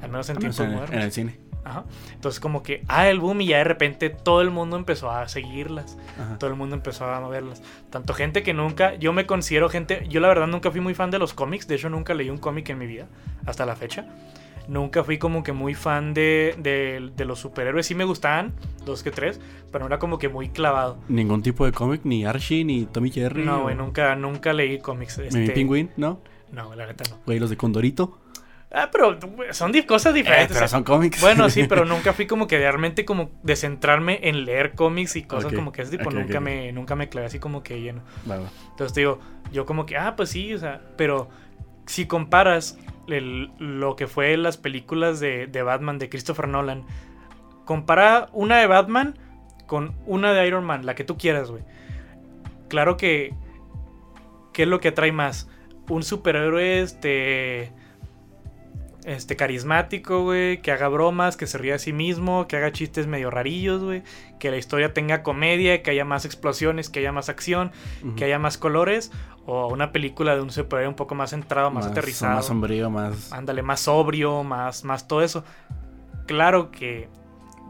[0.00, 0.96] al menos en tiempos en, modernos.
[0.96, 1.40] en el cine.
[1.66, 1.84] Ajá.
[2.14, 5.26] Entonces como que, ah, el boom y ya de repente todo el mundo empezó a
[5.26, 6.38] seguirlas, Ajá.
[6.38, 7.60] todo el mundo empezó a verlas.
[7.90, 11.10] Tanto gente que nunca, yo me considero gente, yo la verdad nunca fui muy fan
[11.10, 13.08] de los cómics, de hecho nunca leí un cómic en mi vida,
[13.46, 14.06] hasta la fecha.
[14.68, 18.52] Nunca fui como que muy fan de, de, de los superhéroes, sí me gustaban,
[18.84, 20.98] dos que tres, pero no era como que muy clavado.
[21.08, 23.44] Ningún tipo de cómic, ni Archie, ni Tommy Jerry.
[23.44, 25.18] No, o güey, nunca, nunca leí cómics.
[25.18, 26.20] Este, Penguin, ¿no?
[26.50, 27.18] No, la neta no.
[27.26, 28.18] Güey, los de Condorito.
[28.78, 29.16] Ah, pero
[29.52, 30.54] son cosas Eh, diferentes.
[30.54, 31.20] pero son cómics.
[31.22, 35.22] Bueno, sí, pero nunca fui como que realmente como de centrarme en leer cómics y
[35.22, 36.10] cosas como que ese tipo.
[36.10, 38.02] nunca me, nunca me clavé así como que lleno.
[38.70, 39.18] Entonces te digo,
[39.50, 41.28] yo como que, ah, pues sí, o sea, pero
[41.86, 46.84] si comparas el- lo que fue las películas de, de Batman de Christopher Nolan,
[47.64, 49.18] compara una de Batman
[49.66, 51.62] con una de Iron Man, la que tú quieras, güey.
[52.68, 53.32] Claro que,
[54.52, 55.48] ¿qué es lo que atrae más?
[55.88, 57.72] Un superhéroe, este,
[59.06, 63.06] este, carismático, güey, que haga bromas, que se ría a sí mismo, que haga chistes
[63.06, 64.02] medio rarillos, güey,
[64.38, 67.70] que la historia tenga comedia, que haya más explosiones, que haya más acción,
[68.16, 69.12] que haya más colores
[69.46, 73.32] o una película de un superhéroe un poco más centrado, más, aterrizado, Más sombrío, más.
[73.32, 75.44] ándale, más sobrio, más, más todo eso.
[76.26, 77.08] Claro que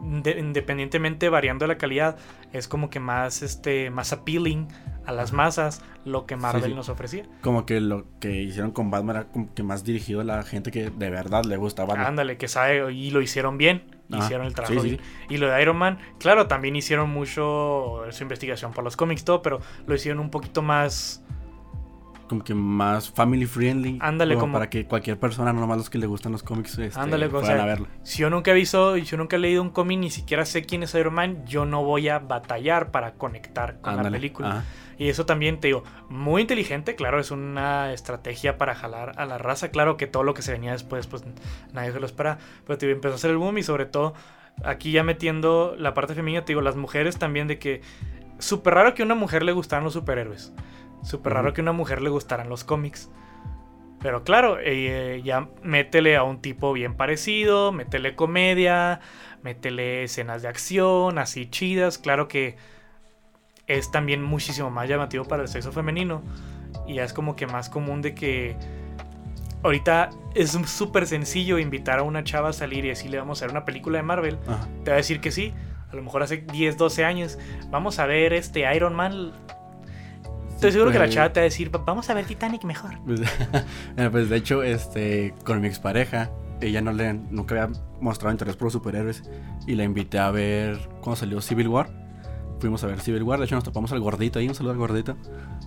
[0.01, 2.17] de- independientemente variando la calidad,
[2.53, 4.67] es como que más este más appealing
[5.07, 6.75] a las masas lo que Marvel sí.
[6.75, 7.25] nos ofrecía.
[7.41, 10.69] Como que lo que hicieron con Batman era como que más dirigido a la gente
[10.69, 12.07] que de verdad le gusta Batman.
[12.07, 14.99] Ándale, que sabe y lo hicieron bien, hicieron el trabajo sí.
[15.29, 19.41] Y lo de Iron Man, claro, también hicieron mucho su investigación por los cómics todo,
[19.41, 21.23] pero lo hicieron un poquito más
[22.27, 23.97] Como que más family friendly.
[24.01, 26.99] Ándale, como- Para que cualquier persona, no nomás los que le gustan los cómics, este,
[26.99, 27.87] Ándale, o puedan sea, a verlo.
[28.03, 30.83] Si yo nunca he visto, yo nunca he leído un cómic, ni siquiera sé quién
[30.83, 34.49] es Iron Man, yo no voy a batallar para conectar con la película.
[34.49, 34.63] ajá.
[34.99, 39.37] Y eso también te digo, muy inteligente, claro, es una estrategia para jalar a la
[39.37, 39.69] raza.
[39.69, 41.23] Claro que todo lo que se venía después, pues
[41.71, 42.39] nadie se lo espera.
[42.65, 44.15] Pero te digo, empezó a hacer el boom y sobre todo,
[44.65, 47.81] aquí ya metiendo la parte femenina, te digo, las mujeres también de que
[48.39, 50.51] súper raro que a una mujer le gustaran los superhéroes.
[51.03, 53.09] Súper raro que a una mujer le gustaran los cómics.
[53.99, 58.99] Pero claro, eh, ya métele a un tipo bien parecido, métele comedia,
[59.41, 61.97] métele escenas de acción, así chidas.
[61.97, 62.57] Claro que
[63.65, 66.21] es también muchísimo más llamativo para el sexo femenino.
[66.85, 68.55] Y ya es como que más común de que
[69.63, 73.51] ahorita es súper sencillo invitar a una chava a salir y decirle vamos a ver
[73.51, 74.37] una película de Marvel.
[74.47, 74.67] Ajá.
[74.83, 75.53] Te va a decir que sí.
[75.91, 77.39] A lo mejor hace 10, 12 años.
[77.69, 79.33] Vamos a ver este Iron Man.
[80.57, 82.95] Estoy seguro que la pues, chava te va a decir, vamos a ver Titanic mejor.
[83.05, 88.55] Pues, pues, de hecho, este, con mi expareja, ella no le, nunca había mostrado interés
[88.55, 89.21] por los superhéroes
[89.67, 91.91] y la invité a ver cuando salió Civil War.
[92.59, 94.79] Fuimos a ver Civil War, de hecho nos topamos al gordito ahí, un saludo al
[94.79, 95.15] gordito.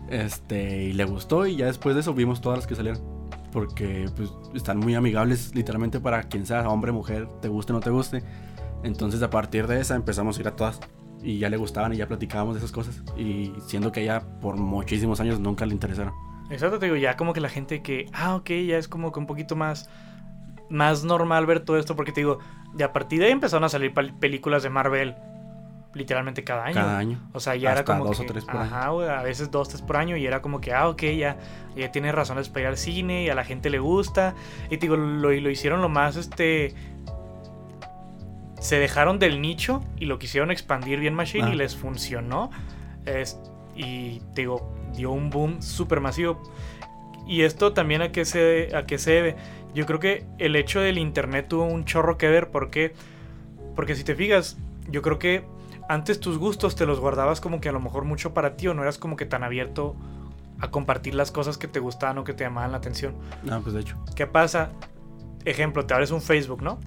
[0.09, 3.01] Este, y le gustó y ya después de eso vimos todas las que salieron.
[3.53, 7.81] Porque pues están muy amigables literalmente para quien sea, hombre, mujer, te guste o no
[7.81, 8.25] te guste.
[8.83, 10.81] Entonces a partir de esa empezamos a ir a todas.
[11.23, 13.03] Y ya le gustaban y ya platicábamos de esas cosas.
[13.17, 16.15] Y siendo que ella por muchísimos años nunca le interesaron.
[16.51, 19.21] Exacto, te digo, ya como que la gente que, ah, ok, ya es como que
[19.21, 19.89] un poquito más,
[20.69, 22.39] más normal ver todo esto, porque te digo,
[22.75, 25.15] de a partir de ahí empezaron a salir pel- películas de Marvel
[25.93, 26.75] literalmente cada año.
[26.75, 27.21] Cada año.
[27.33, 29.83] O sea, ya era como dos que, o tres por ajá, a veces dos, tres
[29.83, 31.37] por año y era como que, ah, ok, ya,
[31.77, 34.35] ya tiene razones para ir al cine y a la gente le gusta.
[34.67, 36.75] Y te digo, lo, y lo hicieron lo más, este,
[38.61, 41.57] se dejaron del nicho y lo quisieron expandir bien machine y Ah.
[41.57, 42.51] les funcionó.
[43.07, 43.39] Es,
[43.75, 46.41] y te digo, dio un boom súper masivo.
[47.27, 49.37] Y esto también a qué, se, a qué se debe.
[49.75, 52.51] Yo creo que el hecho del internet tuvo un chorro que ver.
[52.51, 52.93] ¿Por qué?
[53.77, 54.57] Porque si te fijas,
[54.89, 55.45] yo creo que
[55.89, 58.75] antes tus gustos te los guardabas como que a lo mejor mucho para ti o
[58.75, 59.97] no eras como que tan abierto
[60.61, 63.15] a compartir las cosas que te gustaban o que te llamaban la atención.
[63.51, 63.97] Ah, pues de hecho.
[64.15, 64.71] ¿Qué pasa?
[65.45, 66.81] Ejemplo, te abres un Facebook, ¿no?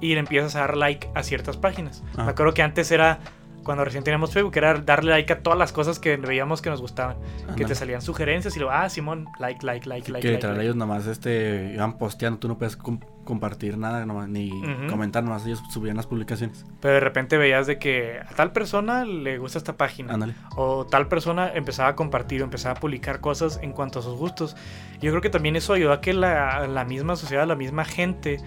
[0.00, 2.02] Y le empiezas a dar like a ciertas páginas.
[2.16, 2.24] Ah.
[2.24, 3.20] Me acuerdo que antes era,
[3.62, 6.80] cuando recién teníamos Facebook, era darle like a todas las cosas que veíamos que nos
[6.82, 7.16] gustaban.
[7.56, 10.22] Que te salían sugerencias y luego, ah, Simón, like, like, like, Sí, like.
[10.22, 10.64] que like, literal like.
[10.66, 14.88] ellos nomás este, iban posteando, tú no puedes com- compartir nada, nomás, ni Ujú.
[14.90, 16.66] comentar, nomás ellos subían las publicaciones.
[16.82, 20.12] Pero de repente veías de que a tal persona le gusta esta página.
[20.12, 20.34] Ándale.
[20.56, 24.18] o tal persona empezaba a compartir o empezaba a publicar cosas en cuanto a sus
[24.18, 24.56] gustos.
[25.00, 28.40] Yo creo que también eso ayudó a que la, la misma sociedad, la misma gente,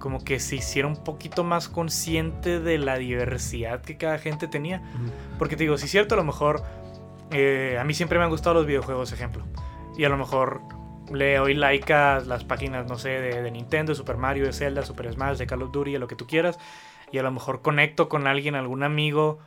[0.00, 4.82] como que se hiciera un poquito más consciente de la diversidad que cada gente tenía.
[5.38, 6.64] Porque te digo, si es cierto, a lo mejor
[7.30, 9.44] eh, a mí siempre me han gustado los videojuegos, ejemplo.
[9.96, 10.62] Y a lo mejor
[11.12, 14.52] le doy like a las páginas, no sé, de, de Nintendo, de Super Mario, de
[14.52, 16.58] Zelda, Super Smash, de Call of Duty, a lo que tú quieras.
[17.12, 19.38] Y a lo mejor conecto con alguien, algún amigo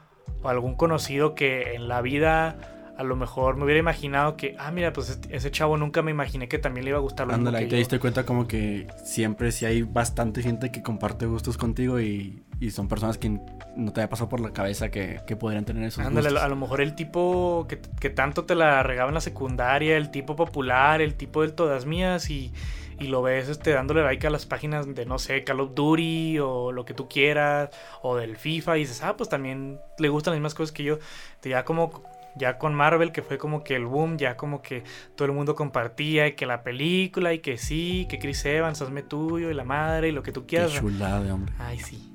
[0.43, 4.71] o algún conocido que en la vida a lo mejor me hubiera imaginado que, ah,
[4.71, 7.33] mira, pues este- ese chavo nunca me imaginé que también le iba a gustar lo
[7.33, 11.57] Ándale, ahí te diste cuenta como que siempre sí hay bastante gente que comparte gustos
[11.57, 13.29] contigo y, y son personas que
[13.75, 16.43] no te había pasado por la cabeza que, que podrían tener esos Ándale, gustos.
[16.43, 20.11] a lo mejor el tipo que, que tanto te la regaba en la secundaria, el
[20.11, 22.53] tipo popular, el tipo del todas mías y,
[22.99, 26.37] y lo ves este, dándole like a las páginas de, no sé, Call of Duty
[26.39, 27.71] o lo que tú quieras,
[28.03, 30.99] o del FIFA y dices, ah, pues también le gustan las mismas cosas que yo.
[31.41, 32.03] Te ya como,
[32.35, 34.83] ya con Marvel, que fue como que el boom, ya como que
[35.15, 39.03] todo el mundo compartía y que la película y que sí, que Chris Evans, hazme
[39.03, 40.73] tuyo y la madre y lo que tú Qué quieras.
[40.73, 41.53] chulada de hombre.
[41.59, 42.13] Ay, sí.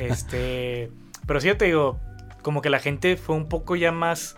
[0.00, 0.90] Este.
[1.26, 1.98] pero sí, ya te digo,
[2.42, 4.36] como que la gente fue un poco ya más.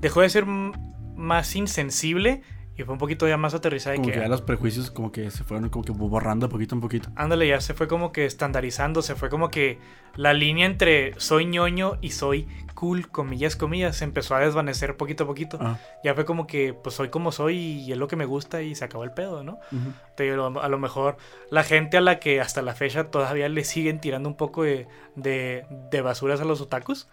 [0.00, 2.42] Dejó de ser más insensible
[2.76, 3.96] y fue un poquito ya más aterrizada.
[3.96, 6.80] Como que, que ya los prejuicios como que se fueron como que borrando poquito en
[6.80, 7.08] poquito.
[7.16, 9.78] Ándale, ya se fue como que estandarizando, se fue como que
[10.14, 15.24] la línea entre soy ñoño y soy cool, comillas, comillas, se empezó a desvanecer poquito
[15.24, 15.58] a poquito.
[15.60, 18.60] Ah, Ya fue como que, pues soy como soy y es lo que me gusta
[18.60, 19.58] y se acabó el pedo, ¿no?
[20.14, 21.16] Te digo, a lo mejor
[21.50, 24.86] la gente a la que hasta la fecha todavía le siguen tirando un poco de,
[25.14, 27.08] de, de basuras a los otakus.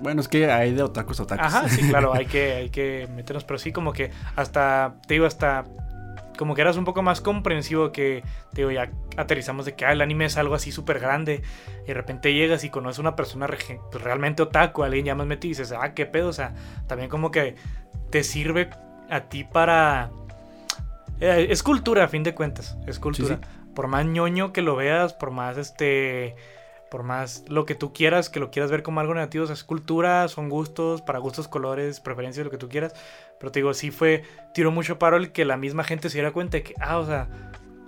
[0.00, 1.46] Bueno, es que hay de otakus otakus.
[1.46, 5.26] Ajá, sí, claro, hay que, hay que meternos, pero sí, como que hasta, te digo,
[5.26, 5.64] hasta
[6.38, 8.22] como que eras un poco más comprensivo que,
[8.54, 11.42] te digo, ya aterrizamos de que ah, el anime es algo así súper grande
[11.82, 15.26] y de repente llegas y conoces a una persona pues, realmente otaku, alguien ya más
[15.26, 16.54] metido y dices, ah, qué pedo, o sea,
[16.86, 17.56] también como que
[18.10, 18.70] te sirve
[19.10, 20.10] a ti para...
[21.20, 23.40] eh, es cultura, a fin de cuentas, es cultura.
[23.74, 26.36] Por más ñoño que lo veas, por más este...
[26.90, 29.54] Por más lo que tú quieras, que lo quieras ver como algo negativo, o sea,
[29.54, 32.94] es cultura, son gustos, para gustos, colores, preferencias, lo que tú quieras.
[33.38, 34.24] Pero te digo, sí fue,
[34.54, 37.06] tiró mucho paro el que la misma gente se diera cuenta de que, ah, o
[37.06, 37.28] sea,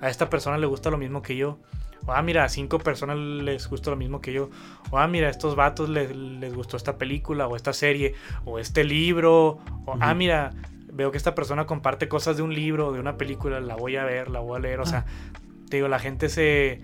[0.00, 1.58] a esta persona le gusta lo mismo que yo.
[2.06, 4.50] O, ah, mira, a cinco personas les gusta lo mismo que yo.
[4.90, 8.58] O, ah, mira, a estos vatos les, les gustó esta película o esta serie o
[8.58, 9.58] este libro.
[9.86, 10.52] O, ah, mira,
[10.92, 13.96] veo que esta persona comparte cosas de un libro o de una película, la voy
[13.96, 14.80] a ver, la voy a leer.
[14.80, 15.04] O sea,
[15.68, 16.80] te digo, la gente se,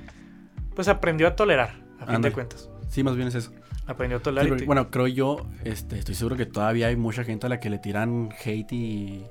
[0.75, 2.69] pues aprendió a tolerar, a fin de cuentas.
[2.89, 3.53] Sí, más bien es eso.
[3.87, 4.57] Aprendió a Sí, tolerar.
[4.57, 7.71] te- bueno, creo yo, este, estoy seguro que todavía hay mucha gente a la que
[7.71, 9.27] le tiran hate y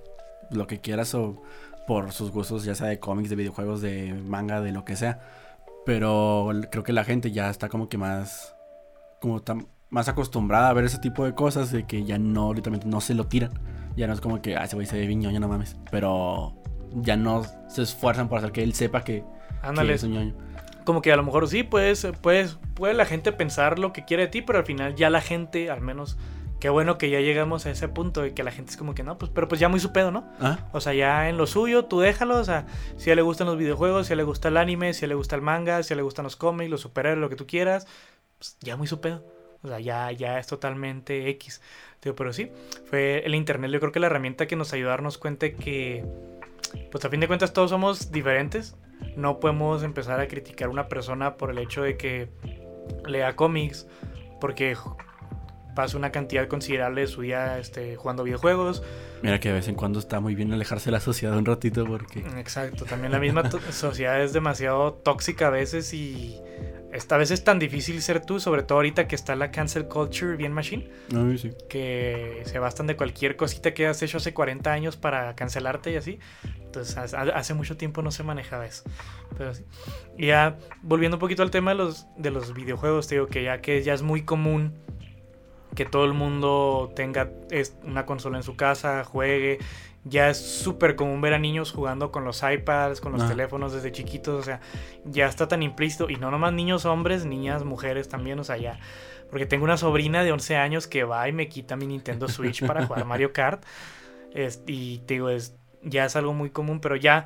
[0.51, 1.41] lo que quieras o
[1.87, 5.19] por sus gustos, ya sea de cómics, de videojuegos, de manga, de lo que sea.
[5.85, 8.55] Pero creo que la gente ya está como que más,
[9.21, 12.87] como tan, más acostumbrada a ver ese tipo de cosas de que ya no, literalmente
[12.87, 13.51] no se lo tiran.
[13.95, 15.77] Ya no es como que, ah, ese güey se ve bien ñoño, no mames.
[15.91, 16.53] Pero
[16.95, 19.25] ya no se esfuerzan por hacer que él sepa que, que
[19.67, 20.35] Ándale, es un ñoño.
[20.85, 24.23] Como que a lo mejor sí, puedes, puedes, puede la gente pensar lo que quiere
[24.23, 26.17] de ti, pero al final ya la gente, al menos,
[26.59, 29.03] qué bueno que ya llegamos a ese punto de que la gente es como que
[29.03, 30.31] no, pues, pero pues ya muy su pedo, ¿no?
[30.39, 32.65] Ah, O sea, ya en lo suyo, tú déjalo, o sea,
[32.97, 35.03] si a él le gustan los videojuegos, si a él le gusta el anime, si
[35.03, 37.19] a él le gusta el manga, si a él le gustan los cómics, los superhéroes,
[37.19, 37.87] lo que tú quieras,
[38.37, 39.23] pues ya muy su pedo.
[39.63, 41.61] O sea, ya, ya es totalmente X.
[41.99, 42.51] Pero sí,
[42.87, 46.05] fue el internet, yo creo que la herramienta que nos ayudó a darnos cuenta que,
[46.91, 48.75] pues a fin de cuentas todos somos diferentes.
[49.15, 52.29] No podemos empezar a criticar a una persona por el hecho de que
[53.07, 53.87] lea cómics,
[54.39, 54.75] porque
[55.75, 58.81] pasa una cantidad considerable de su día este, jugando videojuegos.
[59.21, 61.85] mira que de vez en cuando está muy bien alejarse de la sociedad un ratito
[61.85, 62.19] porque...
[62.37, 66.41] Exacto, también la misma sociedad es demasiado tóxica a veces y
[66.95, 70.35] esta vez es tan difícil ser tú, sobre todo ahorita que está la cancel culture
[70.37, 71.51] bien machine, Ay, sí.
[71.69, 75.95] que se bastan de cualquier cosita que has hecho hace 40 años para cancelarte y
[75.97, 76.19] así.
[76.63, 78.83] Entonces hace- mucho tiempo no se manejaba eso.
[79.37, 79.63] Pero sí.
[80.17, 83.43] Y ya volviendo un poquito al tema de los, de los videojuegos, te digo que
[83.43, 84.73] ya que ya es muy común
[85.75, 87.29] que todo el mundo tenga
[87.83, 89.59] una consola en su casa, juegue.
[90.07, 93.27] Ya es súper común ver a niños jugando con los iPads, con los Ah.
[93.27, 94.61] teléfonos desde chiquitos, o sea,
[95.03, 96.09] ya está tan implícito.
[96.11, 98.79] Y no nomás niños hombres, niñas, mujeres también, o sea, ya.
[99.31, 102.63] Porque tengo una sobrina de 11 años que va y me quita mi Nintendo Switch
[102.65, 103.63] para jugar Mario Kart.
[104.33, 107.25] Es- y te digo, es, ya es algo muy común, pero ya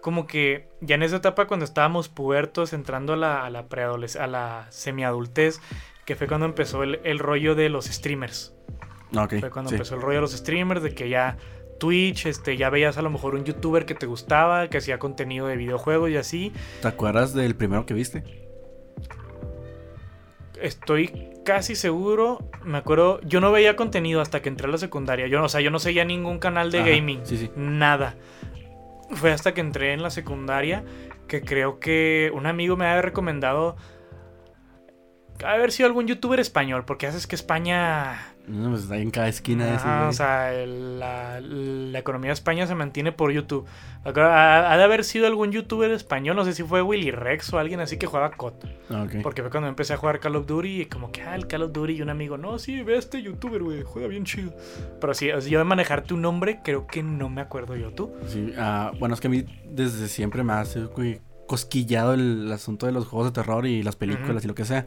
[0.00, 3.66] como que ya en esa etapa cuando estábamos pubertos, entrando a la, a la,
[4.20, 5.60] a la semiadultez,
[6.06, 8.54] que fue cuando empezó el, el rollo de los streamers.
[9.16, 9.74] Ok, Fue cuando sí.
[9.74, 11.36] empezó el rollo de los streamers, de que ya
[11.78, 15.46] Twitch, este, ya veías a lo mejor un youtuber que te gustaba, que hacía contenido
[15.46, 16.52] de videojuegos y así.
[16.82, 18.22] ¿Te acuerdas del primero que viste?
[20.60, 25.26] Estoy casi seguro, me acuerdo, yo no veía contenido hasta que entré a la secundaria.
[25.26, 27.20] Yo, no- o sea, yo no seguía ningún canal de Ajá, gaming.
[27.24, 27.50] Sí, sí.
[27.56, 28.16] Nada.
[29.10, 30.82] Fue hasta que entré en la secundaria
[31.28, 33.76] que creo que un amigo me había recomendado.
[35.44, 39.74] haber sido algún youtuber español, porque haces que España no, pues está en cada esquina
[39.74, 43.66] ese, O sea, la, la, economía de España se mantiene por YouTube.
[44.04, 47.80] Ha, de haber sido algún youtuber español, no sé si fue Willy Rex o alguien
[47.80, 48.54] así que jugaba COD.
[48.90, 51.48] Ah, porque fue cuando empecé a jugar Call of Duty y como que, ah, el
[51.48, 54.24] Call of Duty y un amigo, no, sí, ve a este youtuber, güey, juega bien
[54.24, 54.54] chido.
[55.00, 58.12] Pero sí, yo de manejar tu nombre, creo que no me acuerdo yo, ¿tú?
[58.28, 60.86] Sí, uh, bueno, es que a mí desde siempre me hace
[61.48, 64.86] cosquillado el, asunto de los juegos de terror y las películas y lo que sea.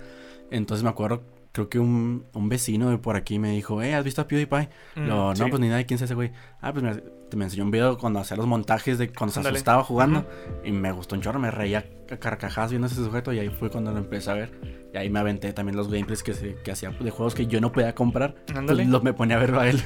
[0.50, 1.22] Entonces me acuerdo
[1.52, 4.70] creo que un, un, vecino de por aquí me dijo, eh, ¿has visto a PewDiePie?
[4.96, 6.32] Mm, no, pues ni nada, ¿quién es ese güey?
[6.62, 7.02] Ah, pues me,
[7.36, 10.28] me enseñó un video cuando hacía los montajes de cuando se asustaba jugando
[10.64, 13.70] y me gustó un chorro, me reía a carcajadas viendo ese sujeto y ahí fue
[13.70, 14.52] cuando lo empecé a ver.
[14.94, 17.62] Y ahí me aventé también los gameplays que, se, que hacía de juegos que yo
[17.62, 18.36] no podía comprar.
[18.46, 19.82] Pues los me ponía a verlo a él.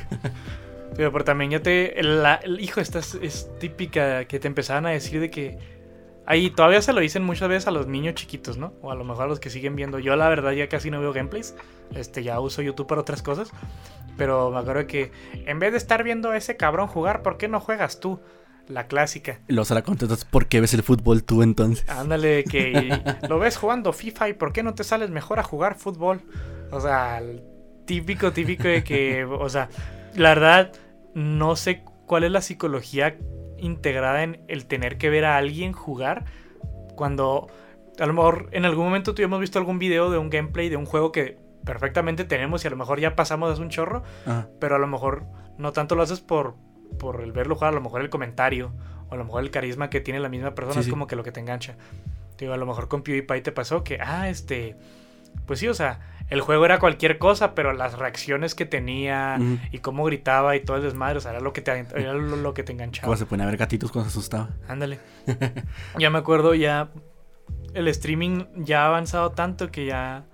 [0.96, 2.02] Pero, también ya te...
[2.04, 5.58] La, el, hijo, esta es, es típica que te empezaban a decir de que
[6.26, 8.74] Ahí todavía se lo dicen muchas veces a los niños chiquitos, ¿no?
[8.82, 10.00] O a lo mejor a los que siguen viendo.
[10.00, 11.56] Yo la verdad ya casi no veo gameplays.
[11.94, 13.52] Este, ya uso YouTube para otras cosas.
[14.18, 17.48] Pero me acuerdo que en vez de estar viendo a ese cabrón jugar, ¿por qué
[17.48, 18.22] no juegas tú?
[18.68, 19.42] La clásica.
[19.50, 21.88] Se la contestas, ¿por qué ves el fútbol tú entonces?
[21.90, 22.98] Ándale, que
[23.30, 26.22] lo ves jugando FIFA y ¿por qué no te sales mejor a jugar fútbol?
[26.72, 27.22] O sea,
[27.86, 29.70] típico, típico de que, o sea,
[30.16, 30.72] la verdad,
[31.14, 33.18] no sé cuál es la psicología
[33.64, 36.26] integrada en el tener que ver a alguien jugar
[36.96, 37.48] cuando
[38.00, 40.78] a lo mejor en algún momento tú hemos visto algún video de un gameplay de
[40.78, 44.04] un juego que perfectamente tenemos y a lo mejor ya pasamos hace un chorro,
[44.60, 45.24] pero a lo mejor
[45.58, 46.56] no tanto lo haces por,
[47.00, 48.74] por el verlo jugar, a lo mejor el comentario
[49.10, 51.24] o a lo mejor el carisma que tiene la misma persona es como que lo
[51.24, 51.78] que te engancha.
[52.38, 54.76] Digo, a lo mejor con PewDiePie te pasó que, ah, este,
[55.46, 56.00] pues sí, o sea,
[56.30, 59.38] el juego era cualquier cosa, pero las reacciones que tenía
[59.72, 62.54] y cómo gritaba y todo el desmadre, o sea, era lo que te, era lo,
[62.54, 63.08] que te enganchaba.
[63.08, 64.50] Cuando se pone a ver gatitos cuando se asustaba.
[64.68, 65.00] Ándale.
[66.00, 66.90] ya me acuerdo, ya
[67.74, 70.26] el streaming ya ha avanzado tanto que ya...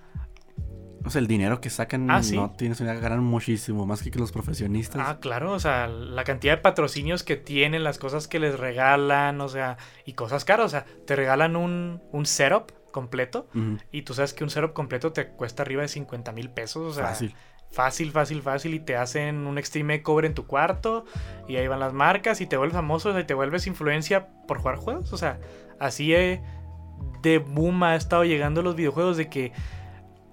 [1.06, 4.20] O sea, el dinero que sacan ah, no tienes una ganar muchísimo, más que, que
[4.20, 5.02] los profesionistas.
[5.04, 9.40] Ah, claro, o sea, la cantidad de patrocinios que tienen, las cosas que les regalan,
[9.40, 13.48] o sea, y cosas caras, o sea, te regalan un, un setup completo.
[13.92, 16.86] Y tú sabes que un setup completo te cuesta arriba de 50 mil pesos.
[16.86, 17.36] O sea, fácil.
[17.72, 18.74] Fácil, fácil, fácil.
[18.74, 21.06] Y te hacen un extreme cover en tu cuarto.
[21.48, 22.42] Y ahí van las marcas.
[22.42, 23.18] Y te vuelves famoso.
[23.18, 25.14] Y te vuelves influencia por jugar juegos.
[25.14, 25.40] O sea,
[25.80, 29.18] así de boom ha estado llegando los videojuegos.
[29.18, 29.52] De que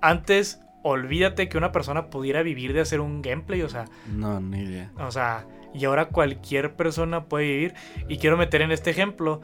[0.00, 3.62] antes, olvídate que una persona pudiera vivir de hacer un gameplay.
[3.62, 4.92] O sea, no, ni idea.
[4.98, 7.74] O sea, y ahora cualquier persona puede vivir.
[8.08, 9.42] Y quiero meter en este ejemplo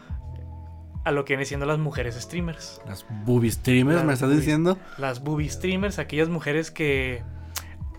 [1.04, 2.80] a lo que vienen siendo las mujeres streamers.
[2.86, 4.78] Las booby streamers, ¿me estás diciendo?
[4.98, 7.22] Las booby streamers, aquellas mujeres que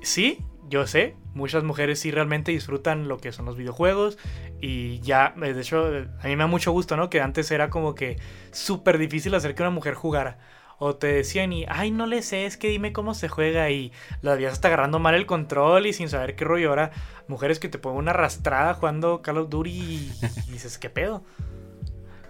[0.01, 0.39] sí,
[0.69, 4.17] yo sé, muchas mujeres sí realmente disfrutan lo que son los videojuegos
[4.61, 7.09] y ya, de hecho, a mí me da mucho gusto, ¿no?
[7.09, 8.17] Que antes era como que
[8.51, 10.39] súper difícil hacer que una mujer jugara.
[10.79, 13.93] O te decían y, ay, no le sé, es que dime cómo se juega y
[14.21, 16.69] la vías hasta agarrando mal el control y sin saber qué rollo.
[16.69, 16.91] Ahora,
[17.27, 21.23] mujeres que te ponen una arrastrada jugando Call of Duty y dices, ¿qué pedo?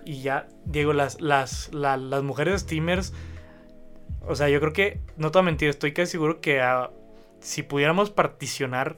[0.06, 1.70] Y ya, Diego, las, las,
[2.24, 3.14] mujeres streamers,
[4.22, 6.92] o sea, yo creo que, no te voy a mentir, estoy casi seguro que ah,
[7.40, 8.98] si pudiéramos particionar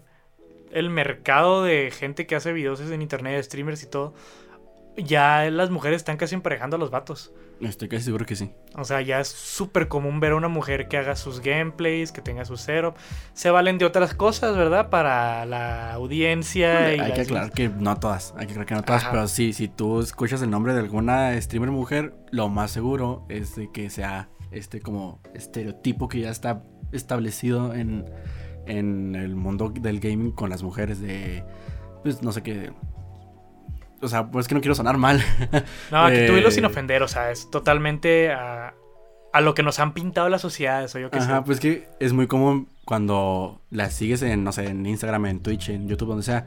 [0.72, 4.14] el mercado de gente que hace videos en internet, streamers y todo,
[4.97, 7.34] ya las mujeres están casi emparejando a los vatos.
[7.62, 8.51] Estoy casi seguro que sí.
[8.76, 12.22] O sea, ya es súper común ver a una mujer que haga sus gameplays, que
[12.22, 12.95] tenga su setup.
[13.34, 14.89] Se valen de otras cosas, ¿verdad?
[14.89, 16.88] Para la audiencia.
[16.88, 18.34] hay que aclarar que no todas.
[18.38, 19.06] Hay que aclarar que no todas.
[19.06, 23.56] Pero sí, si tú escuchas el nombre de alguna streamer mujer, lo más seguro es
[23.56, 28.06] de que sea este como estereotipo que ya está establecido en,
[28.68, 31.43] en el mundo del gaming con las mujeres de.
[32.03, 32.72] Pues no sé qué
[34.02, 35.24] o sea, pues que no quiero sonar mal.
[35.91, 38.74] No, aquí tú sin eh, ofender, o sea, es totalmente a,
[39.41, 42.28] lo que nos han pintado las sociedades, o yo qué Ajá, pues que es muy
[42.28, 46.46] común cuando las sigues en, no sé, en Instagram, en Twitch, en YouTube, donde sea.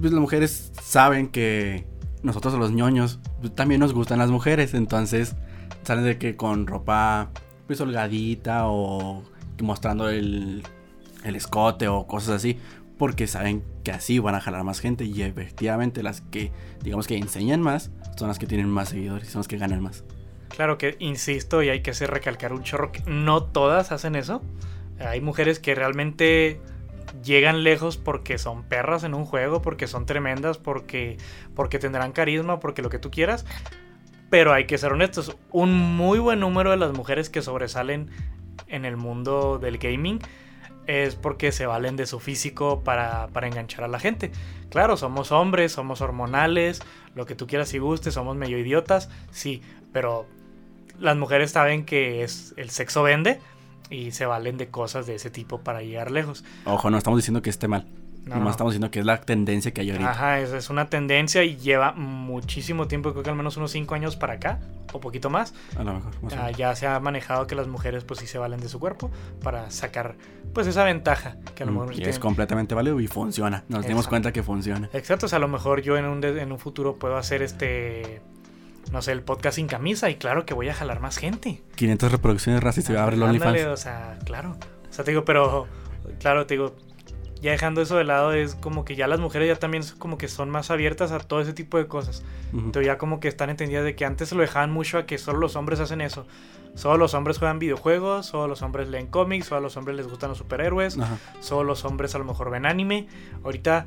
[0.00, 1.86] Pues las mujeres saben que
[2.22, 5.36] nosotros los ñoños pues, también nos gustan las mujeres, entonces
[5.82, 7.30] salen de que con ropa
[7.66, 9.22] pues holgadita o
[9.60, 10.62] mostrando el,
[11.24, 12.58] el escote o cosas así
[12.98, 16.50] porque saben que así van a jalar más gente y efectivamente las que
[16.82, 20.04] digamos que enseñan más son las que tienen más seguidores son las que ganan más.
[20.48, 24.42] Claro que insisto y hay que hacer recalcar un chorro que no todas hacen eso.
[24.98, 26.60] Hay mujeres que realmente
[27.22, 31.16] llegan lejos porque son perras en un juego, porque son tremendas, porque
[31.54, 33.46] porque tendrán carisma, porque lo que tú quieras.
[34.30, 38.10] Pero hay que ser honestos, un muy buen número de las mujeres que sobresalen
[38.66, 40.20] en el mundo del gaming
[40.88, 44.32] es porque se valen de su físico para, enganchar a la gente.
[44.70, 46.80] Claro, somos hombres, somos hormonales,
[47.14, 49.62] lo que tú quieras y gustes, somos medio idiotas, sí,
[49.92, 50.26] pero
[50.98, 53.38] las mujeres saben que es, el sexo vende
[53.90, 56.42] y se valen de cosas de ese tipo para llegar lejos.
[56.64, 57.86] Ojo, no estamos diciendo que esté mal.
[58.28, 58.50] No, Nomás no.
[58.50, 60.10] estamos diciendo que es la tendencia que hay ahorita.
[60.10, 63.94] Ajá, es, es una tendencia y lleva muchísimo tiempo, creo que al menos unos 5
[63.94, 64.60] años para acá,
[64.92, 65.54] o poquito más.
[65.76, 66.12] A lo mejor.
[66.22, 68.78] más Ah, ya se ha manejado que las mujeres pues sí se valen de su
[68.78, 69.10] cuerpo
[69.42, 70.16] para sacar
[70.52, 72.10] pues esa ventaja que a lo Mm, mejor y tienen.
[72.10, 73.64] es completamente válido y funciona.
[73.68, 74.88] Nos dimos cuenta que funciona.
[74.92, 78.20] Exacto, o sea, a lo mejor yo en un, en un futuro puedo hacer este,
[78.92, 81.62] no sé, el podcast sin camisa y claro que voy a jalar más gente.
[81.76, 83.64] 500 reproducciones raza y se va a abrir el OnlyFans.
[83.66, 84.56] o sea, claro.
[84.88, 85.66] O sea, te digo, pero,
[86.18, 86.74] claro, te digo,
[87.40, 90.18] ya dejando eso de lado, es como que ya las mujeres ya también son como
[90.18, 92.24] que son más abiertas a todo ese tipo de cosas.
[92.52, 92.66] Ujú.
[92.66, 95.18] Entonces ya como que están entendidas de que antes se lo dejaban mucho a que
[95.18, 96.26] solo los hombres hacen eso.
[96.74, 100.06] Solo los hombres juegan videojuegos, solo los hombres leen cómics, solo a los hombres les
[100.06, 100.96] gustan los superhéroes,
[101.40, 103.08] solo los hombres a lo mejor ven anime.
[103.42, 103.86] Ahorita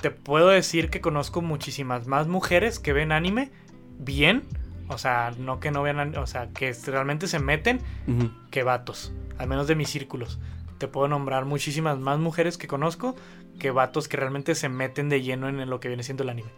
[0.00, 3.52] te puedo decir que conozco muchísimas más mujeres que ven anime
[3.98, 4.42] bien,
[4.88, 8.30] o sea, no que no vean, an- o sea, que realmente se meten Ujú.
[8.50, 10.40] que vatos, al menos de mis círculos.
[10.82, 13.14] Te puedo nombrar muchísimas más mujeres que conozco
[13.60, 16.50] que vatos que realmente se meten de lleno en lo que viene siendo el anime.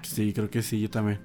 [0.00, 1.20] Sí, creo que sí, yo también.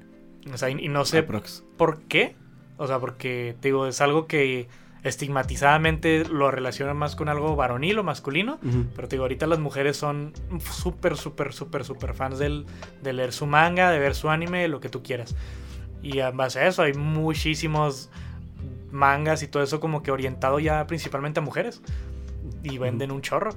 [0.53, 1.63] O sea, y, no sé Aprox.
[1.77, 2.35] por qué.
[2.75, 4.67] O sea, porque te digo, es algo que
[5.03, 8.59] estigmatizadamente lo relacionan más con algo varonil o masculino.
[8.93, 10.33] Pero te digo, ahorita las mujeres son
[10.69, 12.65] súper, súper, súper, súper fans del,
[13.01, 15.33] de leer su manga, de ver su anime, lo que tú quieras.
[16.01, 18.09] Y en base a eso hay muchísimos
[18.91, 21.81] mangas y todo eso como que orientado ya principalmente a mujeres.
[22.63, 23.51] Y venden un chorro.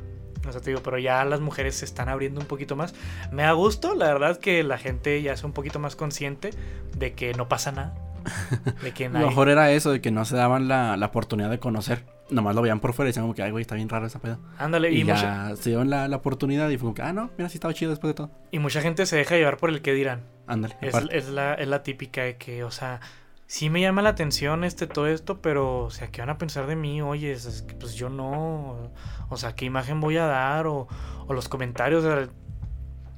[0.47, 2.95] O sea, te digo, pero ya las mujeres se están abriendo un poquito más.
[3.33, 6.51] Me da gusto, la verdad, que la gente ya es un poquito más consciente
[6.97, 7.95] de que no pasa nada.
[8.83, 9.27] De que A lo nadie...
[9.29, 12.05] mejor era eso, de que no se daban la, la oportunidad de conocer.
[12.29, 14.19] Nomás lo veían por fuera y decían como que, ay, güey, está bien raro esa
[14.19, 14.41] pedo.
[14.59, 17.13] Ándale, y, Y, mucha, ya se dieron la, la oportunidad y fue como que, ah,
[17.13, 18.31] no, mira, sí estaba chido después de todo.
[18.51, 20.25] y mucha gente se deja llevar por el que dirán.
[20.49, 20.77] Ándale.
[20.81, 23.01] Es, es la, es la típica de que, o sea,
[23.47, 26.67] sí me llama la atención este todo esto, pero, o sea, ¿qué van a pensar
[26.67, 27.03] de mí?
[27.03, 28.93] Oye, es, es que, pues yo no,
[29.29, 30.67] o sea, ¿qué imagen voy a dar?
[30.67, 30.89] O,
[31.27, 32.05] o los comentarios.
[32.05, 32.29] o sea,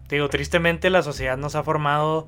[0.07, 2.27] te digo, tristemente la sociedad nos ha formado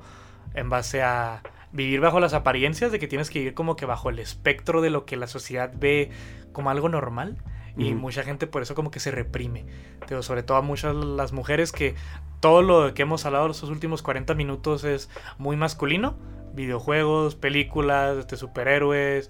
[0.53, 1.41] en base a
[1.71, 4.89] vivir bajo las apariencias de que tienes que vivir como que bajo el espectro de
[4.89, 6.11] lo que la sociedad ve
[6.51, 7.37] como algo normal.
[7.77, 9.65] Y mucha gente por eso como que se reprime.
[10.07, 11.95] Digo, sobre todo a muchas las mujeres que
[12.41, 16.17] todo lo que hemos hablado los últimos 40 minutos es muy masculino.
[16.53, 19.29] Videojuegos, películas, este, superhéroes,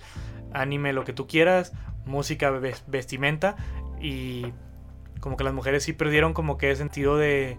[0.54, 1.74] anime, lo que tú quieras,
[2.06, 3.56] música, ves- vestimenta.
[4.00, 4.54] Y
[5.20, 7.58] como que las mujeres sí perdieron como que ese sentido de...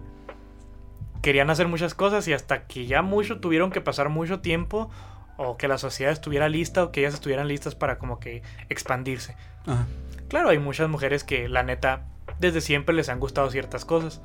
[1.21, 4.89] Querían hacer muchas cosas y hasta que ya mucho tuvieron que pasar mucho tiempo
[5.37, 9.37] o que la sociedad estuviera lista o que ellas estuvieran listas para como que expandirse.
[9.65, 9.87] Ajá.
[10.27, 12.07] Claro, hay muchas mujeres que la neta
[12.39, 14.21] desde siempre les han gustado ciertas cosas.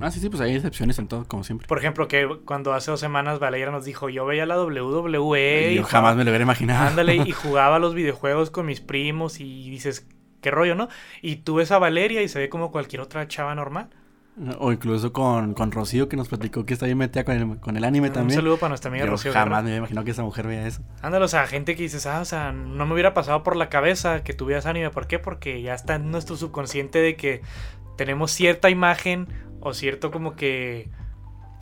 [0.00, 1.66] Ah, sí, sí, pues hay excepciones en todo, como siempre.
[1.68, 5.74] Por ejemplo, que cuando hace dos semanas Valeria nos dijo, yo veía la WWE y
[5.76, 6.88] Yo jamás me lo hubiera imaginado.
[6.88, 10.06] ándale y jugaba los videojuegos con mis primos y dices,
[10.40, 10.88] qué rollo, ¿no?
[11.22, 13.90] Y tú ves a Valeria y se ve como cualquier otra chava normal.
[14.58, 17.76] O incluso con, con Rocío que nos platicó que está bien metida con el, con
[17.76, 18.36] el anime Un también.
[18.38, 19.32] saludo para nuestra amiga Yo Rocío.
[19.34, 20.80] jamás me había imaginado que esa mujer vea eso.
[21.02, 23.68] Ándale, o sea, gente que dices, ah, o sea, no me hubiera pasado por la
[23.68, 24.88] cabeza que tuvieras anime.
[24.90, 25.18] ¿Por qué?
[25.18, 27.42] Porque ya está en nuestro subconsciente de que
[28.00, 29.28] tenemos cierta imagen
[29.60, 30.88] o cierto como que...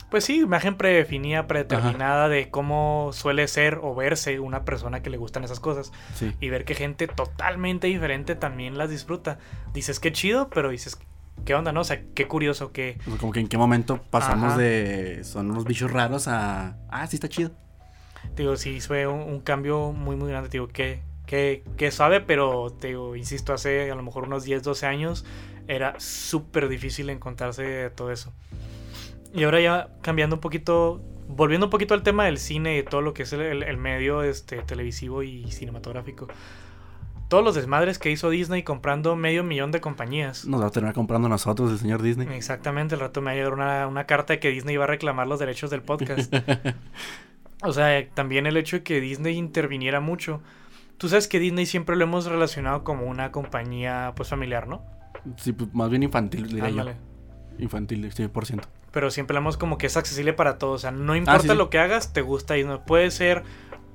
[0.09, 5.17] Pues sí, imagen predefinida, predeterminada de cómo suele ser o verse una persona que le
[5.17, 5.91] gustan esas cosas.
[6.15, 6.33] Sí.
[6.39, 9.37] Y ver que gente totalmente diferente también las disfruta.
[9.73, 10.97] Dices, qué chido, pero dices,
[11.43, 11.81] ¿qué onda, no?
[11.81, 12.67] O sea, qué curioso.
[12.67, 14.61] O sea, como que en qué momento pasamos Ajá.
[14.61, 17.51] de son unos bichos raros a ah, sí está chido.
[18.37, 20.47] Digo, sí, fue un, un cambio muy, muy grande.
[20.47, 24.63] Digo, que, que, que suave, pero te digo, insisto, hace a lo mejor unos 10,
[24.63, 25.25] 12 años
[25.69, 28.33] era súper difícil encontrarse todo eso.
[29.33, 33.01] Y ahora ya cambiando un poquito, volviendo un poquito al tema del cine y todo
[33.01, 36.27] lo que es el, el- el medio este, televisivo y cinematográfico.
[37.27, 40.45] Todos los desmadres que hizo Disney comprando medio millón de compañías.
[40.45, 42.27] Nos va a terminar comprando nosotros el señor Disney.
[42.35, 44.87] Exactamente, el rato me va a llegar una, una carta de que Disney iba a
[44.87, 46.33] reclamar los derechos del podcast.
[47.61, 50.41] O sea, también el hecho de que Disney interviniera mucho.
[50.97, 54.81] Tú sabes que Disney siempre lo hemos relacionado como una compañía pues familiar, ¿no?
[55.37, 56.85] Sí, pues, más bien infantil, diría yo.
[57.57, 58.61] Infantil, 100%.
[58.91, 60.75] Pero siempre hemos como que es accesible para todos.
[60.75, 61.55] O sea, no importa sí, sí.
[61.55, 62.79] lo que hagas, te gusta Disney.
[62.87, 63.43] Puede ser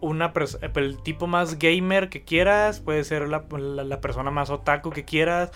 [0.01, 4.51] una pers- el tipo más gamer que quieras, puede ser la, la- la persona más
[4.51, 5.51] otaku que quieras,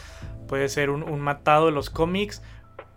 [0.48, 2.42] puede ser un, un matado de los cómics,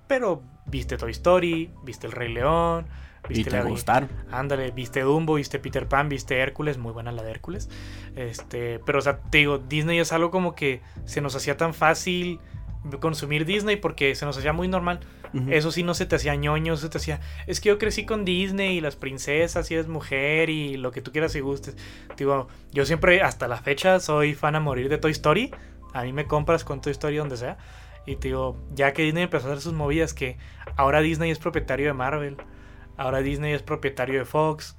[0.07, 2.85] pero viste Toy Story, viste El Rey León,
[3.29, 4.09] Y viste te la- gustaron.
[4.31, 7.69] Ándale, viste Dumbo, viste Peter Pan, viste Hércules, muy buena la de Hércules.
[8.15, 11.73] Este, pero o sea, te digo, Disney es algo como que se nos hacía tan
[11.73, 12.39] fácil
[12.99, 14.99] consumir Disney porque se nos hacía muy normal.
[15.49, 18.25] Eso sí no se te hacía ñoño, se te hacía, es que yo crecí con
[18.25, 21.77] Disney y las princesas y eres mujer y lo que tú quieras y gustes.
[22.17, 25.53] Digo, yo siempre hasta la fecha soy fan a morir de Toy Story.
[25.93, 27.57] a mí me compras con tu historia donde sea.
[28.05, 30.37] Y te digo, ya que Disney empezó a hacer sus movidas, que
[30.75, 32.37] ahora Disney es propietario de Marvel,
[32.97, 34.75] ahora Disney es propietario de Fox,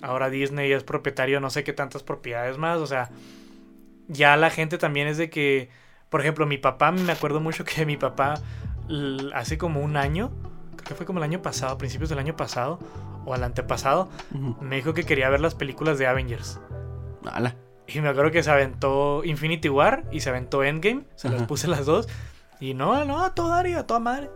[0.00, 3.10] ahora Disney es propietario de no sé qué tantas propiedades más, o sea,
[4.08, 5.68] ya la gente también es de que,
[6.12, 8.34] por ejemplo, mi papá, me acuerdo mucho que mi papá
[9.34, 10.30] hace como un año,
[10.76, 12.78] creo que fue como el año pasado, principios del año pasado,
[13.24, 14.10] o al antepasado,
[14.60, 16.60] me dijo que quería ver las películas de Avengers.
[17.86, 21.66] Y me acuerdo que se aventó Infinity War y se aventó Endgame, se las puse
[21.66, 22.08] las dos.
[22.60, 24.28] Y no, no, a toda a toda madre.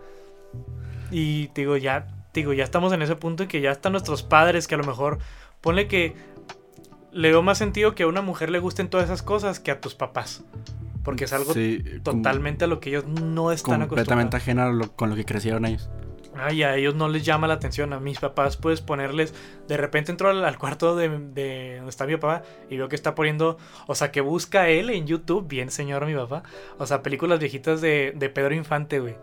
[1.11, 4.67] Y digo, ya, digo, ya estamos en ese punto en que ya están nuestros padres
[4.67, 5.19] que a lo mejor,
[5.61, 6.17] ponle que
[7.13, 9.83] le veo más sentido que a una mujer le gusten todas esas cosas que a
[9.83, 10.43] tus papás.
[11.07, 11.55] Porque es algo
[12.03, 13.89] totalmente a lo que ellos no están acostumbrados.
[13.89, 15.89] Completamente ajeno con lo que crecieron ellos.
[16.35, 17.93] Ay, a ellos no les llama la atención.
[17.93, 19.33] A mis papás puedes ponerles.
[19.69, 23.15] De repente entro al, cuarto de, de, donde está mi papá y veo que está
[23.15, 23.57] poniendo.
[23.87, 25.47] O sea, que busca él en YouTube.
[25.47, 26.43] Bien, señor, mi papá.
[26.77, 29.15] O sea, películas viejitas de, de Pedro Infante, güey.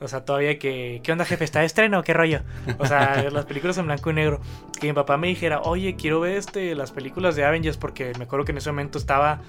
[0.00, 1.02] O sea, todavía que.
[1.04, 1.44] ¿Qué onda, jefe?
[1.44, 2.02] ¿Está de estreno?
[2.02, 2.40] ¿Qué rollo?
[2.78, 4.40] O sea, las películas en blanco y negro.
[4.80, 7.76] Que mi papá me dijera, oye, quiero ver este, las películas de Avengers.
[7.76, 9.42] Porque me acuerdo que en ese momento estaba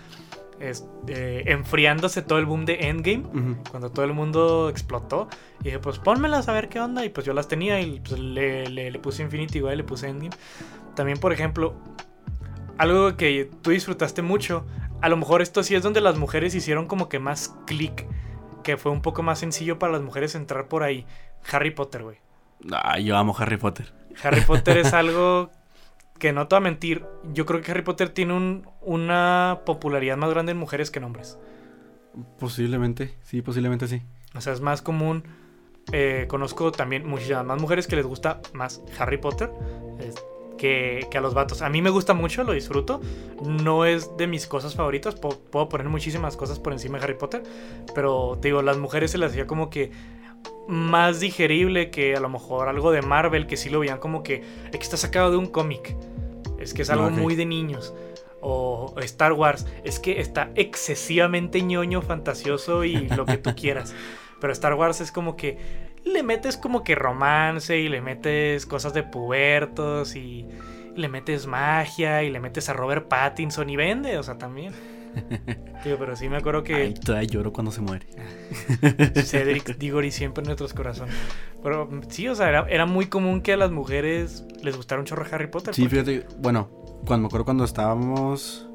[0.59, 3.23] este, enfriándose todo el boom de Endgame,
[3.69, 5.27] cuando todo el mundo explotó.
[5.61, 7.05] Y dije, pues pónmelas a ver qué onda.
[7.05, 10.35] Y pues yo las tenía y pues le, le, puse Infinity igual le puse Endgame.
[10.95, 11.75] También, por ejemplo,
[12.77, 14.65] algo que tú disfrutaste mucho.
[15.01, 18.05] A lo mejor esto sí es donde las mujeres hicieron como que más clic.
[18.63, 21.05] Que fue un poco más sencillo para las mujeres entrar por ahí.
[21.51, 22.17] Harry Potter, güey.
[22.71, 23.93] Ah, yo amo Harry Potter.
[24.23, 25.51] Harry Potter es algo
[26.19, 30.17] que no te voy a mentir, yo creo que Harry Potter tiene un, una popularidad
[30.17, 31.37] más grande en mujeres que en hombres.
[32.39, 34.01] Posiblemente, sí, posiblemente sí.
[34.33, 35.23] O sea, es más común.
[35.91, 39.51] Eh, conozco también muchísimas más mujeres que les gusta más Harry Potter
[40.57, 41.61] que, a los vatos.
[41.61, 43.01] A mí me gusta mucho, lo disfruto.
[43.43, 45.15] No es de mis cosas favoritas.
[45.15, 47.43] puedo poner muchísimas cosas por encima de Harry Potter.
[47.93, 49.91] Pero te digo, las mujeres se les hacía como que
[50.67, 54.43] más digerible que a lo mejor algo de Marvel, que sí lo veían como que,
[54.65, 55.95] es que está sacado de un cómic.
[56.59, 57.93] Es que es algo muy de niños.
[58.41, 63.93] O Star Wars, es que está excesivamente ñoño, fantasioso y lo que tú quieras.
[64.39, 65.57] Pero Star Wars es como que
[66.03, 70.47] le metes como que romance y le metes cosas de pubertos y
[70.95, 74.73] le metes magia y le metes a Robert Pattinson y vende, o sea, también.
[75.83, 76.75] Tío, pero sí me acuerdo que.
[76.75, 78.07] Ay, todavía lloro cuando se muere.
[79.23, 81.15] Cedric Diggory siempre en nuestros corazones.
[81.63, 85.25] Pero sí, o sea, era, muy común que a las mujeres les gustara un chorro
[85.31, 85.73] Harry Potter.
[85.73, 86.69] Sí, fíjate, bueno,
[87.05, 88.69] cuando me acuerdo cuando estábamos.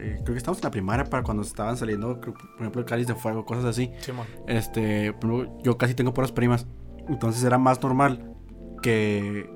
[0.00, 3.06] Eh, creo que estábamos en la primaria para cuando estaban saliendo, por ejemplo, el cáliz
[3.06, 3.90] de fuego, cosas así.
[4.46, 5.14] Este,
[5.62, 6.66] yo casi tengo puras primas.
[7.08, 8.34] Entonces era más normal
[8.82, 9.50] que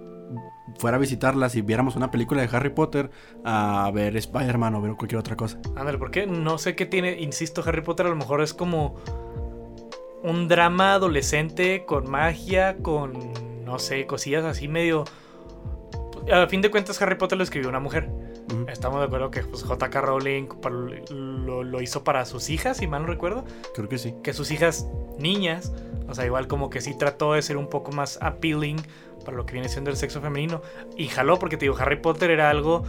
[0.78, 3.10] fuera a visitarlas y viéramos una película de Harry Potter
[3.44, 5.58] a ver Spider-Man o ver cualquier otra cosa.
[5.76, 8.96] Ándale, porque no sé qué tiene, insisto, Harry Potter a lo mejor es como
[10.22, 13.12] un drama adolescente con magia, con,
[13.64, 15.04] no sé, cosillas así medio...
[16.32, 18.08] A fin de cuentas Harry Potter lo escribió una mujer.
[18.68, 20.00] Estamos de acuerdo que pues, J.K.
[20.00, 20.48] Rowling
[21.10, 23.44] lo, lo, hizo para sus hijas, si mal no recuerdo.
[23.74, 24.14] Creo que sí.
[24.22, 24.88] Que sus hijas
[25.18, 25.72] niñas,
[26.08, 28.78] o sea, igual como que sí trató de ser un poco más appealing
[29.24, 30.62] para lo que viene siendo el sexo femenino.
[30.96, 32.84] Y jaló, porque te digo, Harry Potter era algo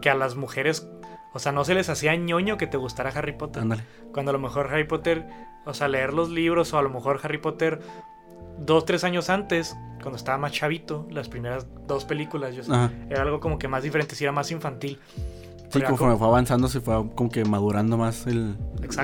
[0.00, 0.88] que a las mujeres,
[1.32, 3.64] o sea, no se les hacía ñoño que te gustara Harry Potter.
[4.12, 5.26] Cuando a lo mejor Harry Potter,
[5.64, 7.80] o sea, leer los libros, o a lo mejor Harry Potter
[8.58, 12.62] dos, tres años antes, cuando estaba más chavito, las primeras dos películas, yo
[13.08, 14.98] era algo como que más diferente, si era más infantil.
[15.72, 18.56] Sí, conforme fue avanzando se fue como que madurando más el,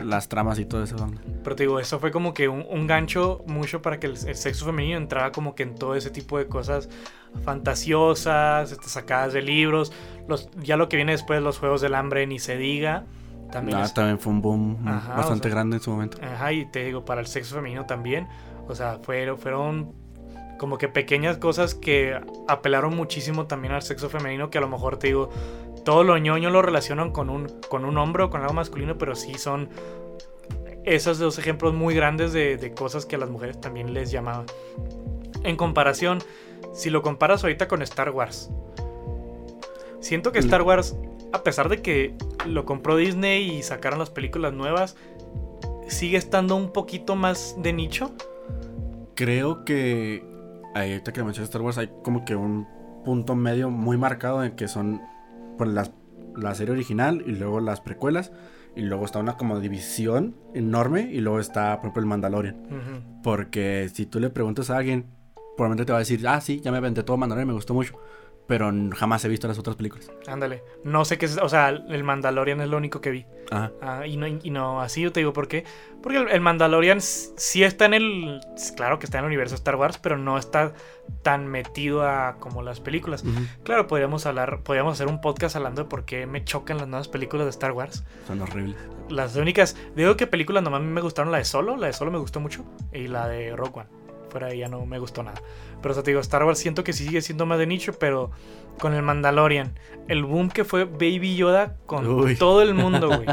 [0.04, 0.96] las tramas y todo eso.
[1.42, 4.98] Pero te digo, eso fue como que un, gancho mucho para que el, sexo femenino
[4.98, 6.88] entrara como que en todo ese tipo de cosas
[7.44, 9.92] fantasiosas, este, sacadas de libros.
[10.26, 13.04] Los, ya lo que viene después, los Juegos del Hambre, ni se diga.
[13.50, 16.18] También, ah, también fue un boom bastante grande en su momento.
[16.22, 18.28] Ajá, y te digo, para el sexo femenino también.
[18.66, 19.94] O sea, fueron, fueron
[20.58, 24.98] como que pequeñas cosas que apelaron muchísimo también al sexo femenino, que a lo mejor
[24.98, 25.30] te digo,
[25.88, 29.38] todo lo ñoño lo relacionan con un, con un hombro, con algo masculino, pero sí
[29.38, 29.70] son
[30.84, 34.44] esos dos ejemplos muy grandes de, cosas que a las mujeres también les llamaban.
[35.44, 36.18] En comparación,
[36.74, 38.50] si lo comparas ahorita con Star Wars,
[40.00, 40.94] siento que Star Wars,
[41.32, 42.14] a pesar de que
[42.46, 44.94] lo compró Disney y sacaron las películas nuevas,
[45.86, 48.10] sigue estando un poquito más de nicho.
[49.14, 50.22] Creo que
[50.74, 52.68] ahorita que mencionas Star Wars hay como que un
[53.06, 55.00] punto medio muy marcado en que son
[55.58, 58.32] por la serie original y luego las precuelas.
[58.76, 63.20] Y luego está una como división enorme y luego está, ejemplo, el Mandalorian.
[63.22, 65.06] Porque si tú le preguntas a alguien,
[65.56, 67.98] probablemente te va a decir, ah, sí, ya me aventé todo Mandalorian, me gustó mucho.
[68.48, 70.10] Pero jamás he visto las otras películas.
[70.26, 70.64] Ándale.
[70.82, 73.26] No sé qué es, o sea, el Mandalorian es lo único que vi.
[73.50, 73.72] Ajá.
[73.82, 75.64] Ah, y, no, y no, así yo te digo, ¿por qué?
[76.02, 78.40] Porque el, Mandalorian sí está en el,
[78.74, 80.72] claro que está en el universo Star Wars, pero no está
[81.22, 83.22] tan metido a como las películas.
[83.64, 87.08] Claro, podríamos hablar, podríamos hacer un podcast hablando de por qué me chocan las nuevas
[87.08, 88.02] películas de Star Wars.
[88.26, 88.76] Son horribles.
[89.10, 92.18] Las únicas, digo que películas nomás me gustaron la de Solo, la de Solo me
[92.18, 94.07] gustó mucho, y la de Rogue One.
[94.30, 95.40] Fuera de ella no me gustó nada.
[95.80, 97.92] Pero o sea, te digo, Star Wars siento que sí sigue siendo más de nicho,
[97.98, 98.30] pero
[98.78, 102.36] con el Mandalorian, el boom que fue Baby Yoda con Uy.
[102.36, 103.26] todo el mundo, güey.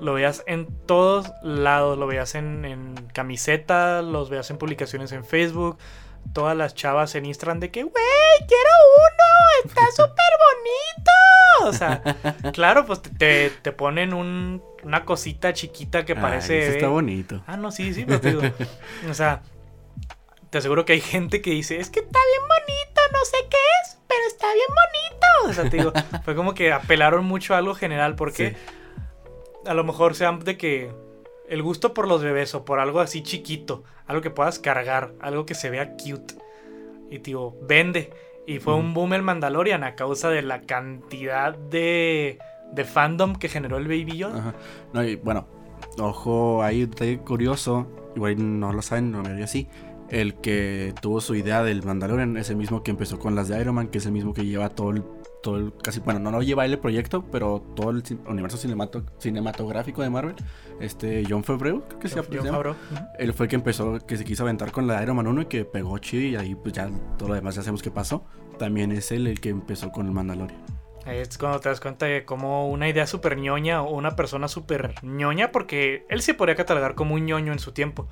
[0.00, 5.24] Lo veías en todos lados, lo veías en, en camisetas, los veías en publicaciones en
[5.24, 5.76] Facebook,
[6.32, 7.94] todas las chavas en Instagram de que, güey,
[8.46, 11.66] quiero uno, está súper bonito.
[11.68, 16.60] O sea, claro, pues te- te, ponen un- una cosita chiquita que Ay, parece...
[16.62, 17.42] ese está bonito.
[17.48, 18.42] Ah, no, sí, sí, pero te digo.
[19.10, 19.42] O sea,
[20.50, 23.56] te aseguro que hay gente que dice, es que está bien bonito, no sé qué
[23.84, 25.50] es, pero está bien bonito.
[25.50, 25.92] O sea, te digo,
[26.24, 28.56] fue como que apelaron mucho a algo general porque Sí.
[29.66, 30.90] a lo mejor sean de que
[31.48, 35.46] el gusto por los bebés o por algo así chiquito, algo que puedas cargar, algo
[35.46, 36.34] que se vea cute.
[37.10, 38.12] Y digo, vende.
[38.46, 42.38] Y fue un boom el Mandalorian a causa de la cantidad de,
[42.72, 44.38] de fandom que generó el Baby Yoda.
[44.38, 44.54] Ajá.
[44.94, 45.46] No, y bueno,
[45.98, 47.86] ojo, hay un detalle curioso,
[48.16, 49.68] igual no lo saben, no me diría así.
[50.10, 53.60] El que tuvo su idea del Mandalorian es el mismo que empezó con las de
[53.60, 55.02] Iron Man, que es el mismo que lleva todo el,
[55.42, 60.00] todo el casi, bueno, no lo lleva el proyecto, pero todo el universo cinemato- cinematográfico
[60.02, 60.34] de Marvel.
[60.80, 62.58] Este, John Favreau, creo que se John- llama.
[62.62, 62.76] John.
[63.18, 65.42] Él fue el que empezó, que se quiso aventar con la de Iron Man 1
[65.42, 66.88] y que pegó chido y ahí pues ya
[67.18, 68.24] todo lo demás ya sabemos qué pasó.
[68.58, 70.58] También es él el que empezó con el Mandalorian.
[71.04, 74.48] Ahí es cuando te das cuenta de cómo una idea súper ñoña o una persona
[74.48, 78.08] súper ñoña, porque él se podría catalogar como un ñoño en su tiempo.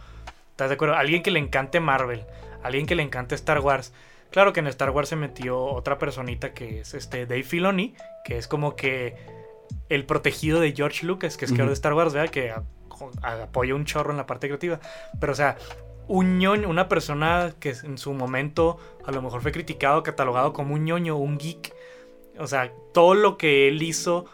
[0.57, 0.94] ¿Estás de acuerdo?
[0.94, 2.24] Alguien que le encante Marvel,
[2.62, 3.92] alguien que le encante Star Wars.
[4.30, 7.94] Claro que en Star Wars se metió otra personita que es este Dave Filoni,
[8.24, 9.16] que es como que
[9.90, 11.70] el protegido de George Lucas, que es creador Ujú.
[11.72, 12.30] de Star Wars, ¿verdad?
[12.30, 12.54] Que
[13.20, 14.80] apoya un chorro en la parte creativa.
[15.20, 15.59] Pero, o sea,
[16.09, 20.72] un ñoño, una persona que en su momento a lo mejor fue criticado, catalogado como
[20.72, 21.74] un ñoño, un geek.
[22.38, 24.24] O sea, todo lo que él hizo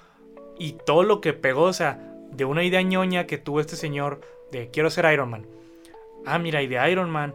[0.56, 1.98] y todo lo que pegó, o sea,
[2.30, 4.20] de una idea ñoña que tuvo este señor
[4.52, 5.46] de quiero ser Iron Man.
[6.26, 7.34] Ah, mira, y de Iron Man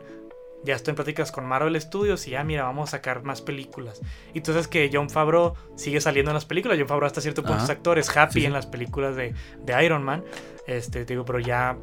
[0.63, 4.01] ya estoy en pláticas con Marvel Studios y ya, mira, vamos a sacar más películas.
[4.33, 6.77] Y tú sabes que John Favreau sigue saliendo en las películas.
[6.77, 8.45] John Favreau hasta cierto punto es actor, es happy Sí, sí.
[8.47, 9.33] en las películas de,
[9.63, 10.23] de Iron Man.
[10.65, 11.77] Este, te digo, pero ya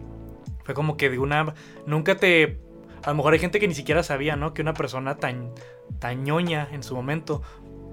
[0.65, 1.55] fue como que de una...
[1.87, 2.61] Nunca te...
[3.03, 4.55] A lo mejor hay gente que ni siquiera sabía, ¿no?
[4.55, 5.53] Que una persona tan,
[5.99, 7.43] tan ñoña en su momento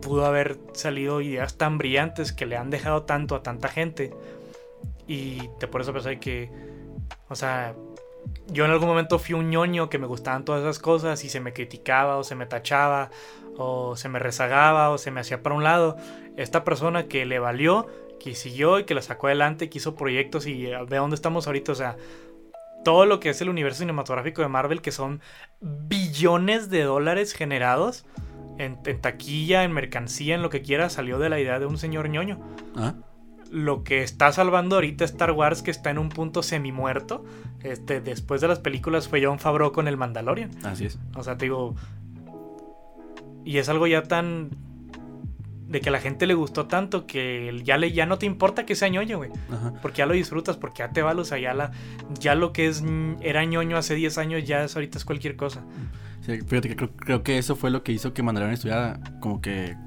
[0.01, 4.14] pudo haber salido ideas tan brillantes que le han dejado tanto a tanta gente.
[5.07, 6.49] Y te por eso pensé que,
[7.30, 7.76] o sea,
[8.48, 11.40] yo en algún momento fui un ñoño que me gustaban todas esas cosas y se
[11.40, 13.10] me criticaba o se me tachaba
[13.58, 15.98] o se me rezagaba o se me hacía para un lado.
[16.38, 17.88] Esta persona que le valió,
[18.20, 21.48] que siguió y que la sacó adelante, que hizo proyectos y eh, ve dónde estamos
[21.48, 21.98] ahorita, o sea,
[22.84, 25.22] todo lo que es el universo cinematográfico de Marvel, que son
[25.60, 28.06] billones de dólares generados
[28.58, 31.78] en, en taquilla, en mercancía, en lo que quiera, salió de la idea de un
[31.78, 32.40] señor ñoño
[32.76, 32.96] Ah,
[33.52, 37.24] lo que está salvando ahorita Star Wars, que está en un punto semi muerto,
[37.62, 40.52] este, después de las películas fue John Favreau con el Mandalorian.
[40.64, 40.97] así es.
[41.16, 41.76] O sea, te digo.
[43.43, 44.49] Y es algo ya tan.
[45.68, 48.66] De que a la gente le gustó tanto que ya, le, ya no te importa
[48.66, 49.32] que sea ñoño, güey.
[49.49, 49.74] Ajá.
[49.82, 51.72] Porque ya lo disfrutas, porque ya te vale, o sea, ya, la,
[52.20, 52.84] ya lo que es
[53.22, 55.64] era ñoño hace 10 años, ya es, ahorita es cualquier cosa.
[56.26, 59.39] Sí, fíjate que creo, creo que eso fue lo que hizo que Mandalorian estuviera como
[59.39, 59.78] que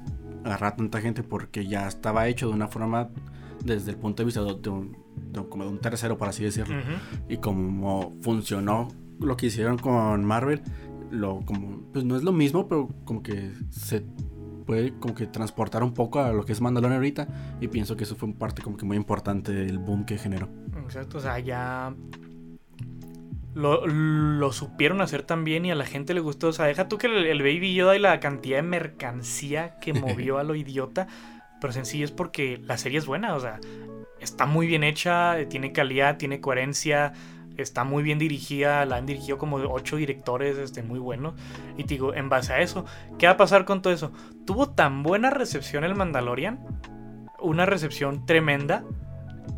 [0.43, 3.09] agarrar a tanta gente porque ya estaba hecho de una forma
[3.63, 4.61] desde el punto de vista de, un,
[5.31, 6.75] de un- como de un tercero, por así decirlo.
[7.29, 8.87] Y como funcionó
[9.19, 10.61] lo que hicieron con Marvel,
[11.11, 14.03] lo como pues no es lo mismo, pero como que se
[14.65, 17.27] puede como que transportar un poco a lo que es Mandalorian ahorita
[17.61, 20.49] y pienso que eso fue un parte como que muy importante del boom que generó.
[20.83, 21.93] Exacto, o sea, ya
[23.53, 26.49] lo, lo supieron hacer tan bien y a la gente le gustó.
[26.49, 29.93] O sea, deja tú que el, el Baby Yoda y la cantidad de mercancía que
[29.99, 31.07] movió a lo idiota,
[31.61, 33.59] pero sencillo es porque la serie es buena, o sea,
[34.19, 37.13] está muy bien hecha, tiene calidad, tiene coherencia,
[37.57, 41.33] está muy bien dirigida, la han dirigido como ocho directores este, muy buenos.
[41.77, 42.85] Y te digo, en base a eso,
[43.17, 44.11] ¿qué va a pasar con todo eso?
[44.45, 46.59] Tuvo tan buena recepción el Mandalorian,
[47.39, 48.83] una recepción tremenda,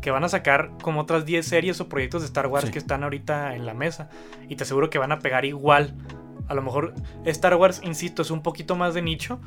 [0.00, 2.72] que van a sacar como otras 10 series o proyectos de Star Wars Sí.
[2.72, 4.10] que están ahorita en la mesa.
[4.48, 5.94] Y te aseguro que van a pegar igual.
[6.46, 6.94] A lo mejor
[7.24, 9.40] Star Wars, insisto, es un poquito más de nicho.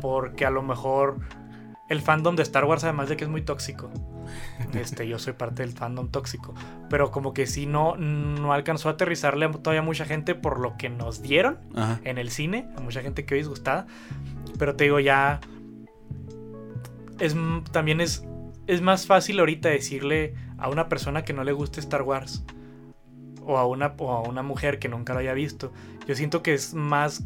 [0.00, 1.16] Porque a lo mejor
[1.90, 3.90] el fandom de Star Wars, además de que es muy tóxico.
[4.74, 6.54] Este, yo soy parte del fandom tóxico.
[6.88, 10.88] Pero como que sí no, no alcanzó a aterrizarle todavía mucha gente por lo que
[10.88, 11.58] nos dieron
[12.04, 12.68] en el cine.
[12.76, 13.88] A mucha gente que hoy disgustada.
[14.56, 15.40] Pero te digo, ya.
[17.18, 17.36] Es,
[17.72, 18.24] también es,
[18.68, 22.44] es más fácil ahorita decirle a una persona que no le guste Star Wars.
[23.44, 25.72] O a, una, o a una mujer que nunca lo haya visto.
[26.06, 27.24] Yo siento que es más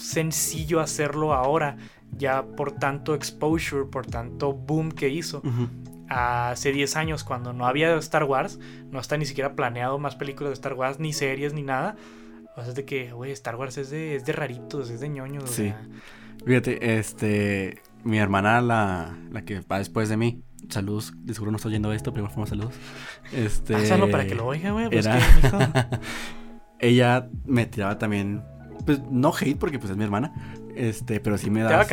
[0.00, 1.76] sencillo hacerlo ahora,
[2.16, 5.42] ya por tanto exposure, por tanto boom que hizo.
[6.08, 8.58] Hace 10 años, cuando no había Star Wars,
[8.90, 11.96] no está ni siquiera planeado más películas de Star Wars, ni series, ni nada.
[12.56, 15.08] O sea, es de que, güey, Star Wars es de, es de raritos, es de
[15.08, 15.50] ñoños.
[15.50, 15.72] Sí.
[16.44, 17.80] Fíjate, este.
[18.02, 21.92] Mi hermana, la, la que va después de mí, saludos, de seguro no estoy oyendo
[21.92, 22.74] esto, pero igual saludos.
[23.32, 23.74] Este.
[23.74, 24.88] Pásalo para que lo oiga, güey.
[24.88, 25.06] Pues
[26.80, 28.42] ella me tiraba también
[28.84, 30.32] pues no hate porque pues es mi hermana,
[30.74, 31.86] este, pero sí me da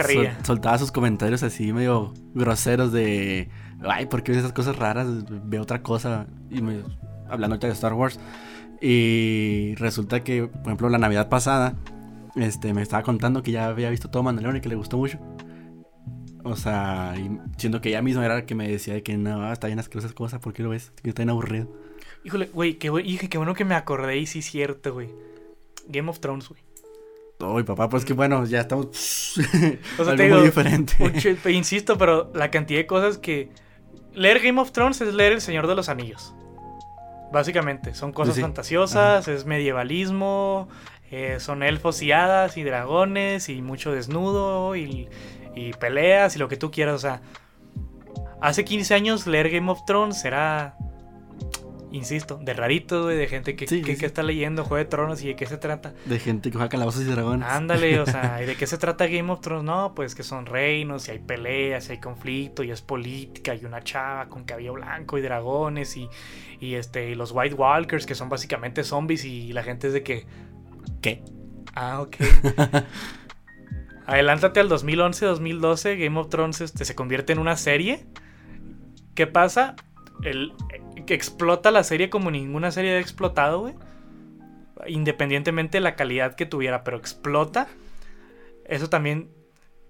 [0.43, 3.49] soltaba sus comentarios así medio groseros de
[3.81, 5.07] ay, ¿por qué ves esas cosas raras?
[5.45, 6.83] Veo otra cosa y me
[7.29, 8.19] hablando ahorita de Star Wars
[8.81, 11.75] y resulta que, por ejemplo, la Navidad pasada
[12.35, 15.19] este me estaba contando que ya había visto todo Mandalorian y que le gustó mucho.
[16.43, 17.15] O sea,
[17.57, 20.13] siendo que ella misma era la que me decía de que no, está bien asquerosas
[20.13, 20.91] cosas, ¿por qué lo ves?
[21.01, 21.67] Que está bien aburrido.
[22.23, 22.89] Híjole, güey, qué,
[23.29, 25.09] qué bueno que me acordé y sí es cierto, güey.
[25.87, 26.61] Game of Thrones, güey.
[27.39, 28.87] Uy, papá, pues que bueno, ya estamos.
[29.99, 30.95] o sea, algo muy diferente.
[31.51, 33.49] insisto, pero la cantidad de cosas que.
[34.13, 36.33] Leer Game of Thrones es leer El Señor de los Anillos.
[37.31, 40.69] Básicamente, son cosas fantasiosas, es medievalismo,
[41.11, 45.07] eh, son elfos y hadas y dragones y mucho desnudo y,
[45.55, 46.95] y peleas y lo que tú quieras.
[46.95, 47.21] O sea,
[48.41, 50.77] hace 15 años leer Game of Thrones era
[51.91, 55.35] insisto, de raritos, güey, de gente que, que, está leyendo Juego de Tronos y de
[55.35, 55.93] qué se trata.
[56.05, 57.47] De gente que juega calabozos y dragones.
[57.47, 59.63] Ándale, o sea, ¿y de qué se trata Game of Thrones?
[59.63, 63.65] No, pues que son reinos y hay peleas y hay conflicto y es política y
[63.65, 66.09] una chava con cabello blanco y dragones y,
[66.59, 70.03] y este, y los White Walkers que son básicamente zombies y la gente es de
[70.03, 70.25] que...
[71.01, 71.23] ¿Qué?
[71.75, 72.15] Ah, ok.
[74.07, 78.05] Adelántate al 2011-2012, Game of Thrones este, se convierte en una serie.
[79.15, 79.75] ¿Qué pasa?
[80.23, 80.53] El,
[81.07, 83.73] que explota la serie como ninguna serie ha explotado, güey.
[84.85, 87.67] Independientemente de la calidad que tuviera, pero explota.
[88.65, 89.31] Eso también,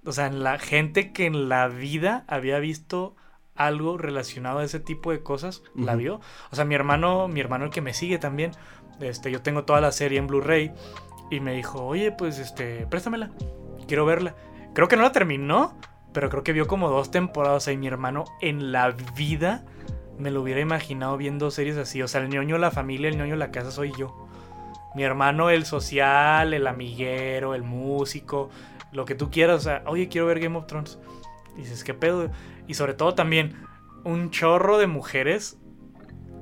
[0.05, 3.15] o sea, en la gente que en la vida había visto
[3.55, 6.21] algo relacionado a ese tipo de cosas, la vio.
[6.51, 8.51] O sea, mi hermano, mi hermano el que me sigue también,
[9.01, 10.71] este, yo tengo toda la serie en Blu-ray
[11.31, 13.31] y me dijo, oye, pues, este, préstamela,
[13.87, 14.35] quiero verla.
[14.73, 15.75] Creo que no la terminó,
[16.13, 17.67] pero creo que vio como dos temporadas.
[17.67, 19.65] y mi hermano en la vida
[20.19, 22.01] me lo hubiera imaginado viendo series así.
[22.01, 24.27] O sea, el ñoño la familia, el ñoño la casa soy yo.
[24.95, 28.49] Mi hermano, el social, el amiguero, el músico,
[28.91, 29.57] lo que tú quieras.
[29.57, 30.99] O sea, oye, quiero ver Game of Thrones.
[31.55, 32.29] dices, ¿qué pedo?
[32.67, 33.55] Y sobre todo también,
[34.03, 35.57] un chorro de mujeres.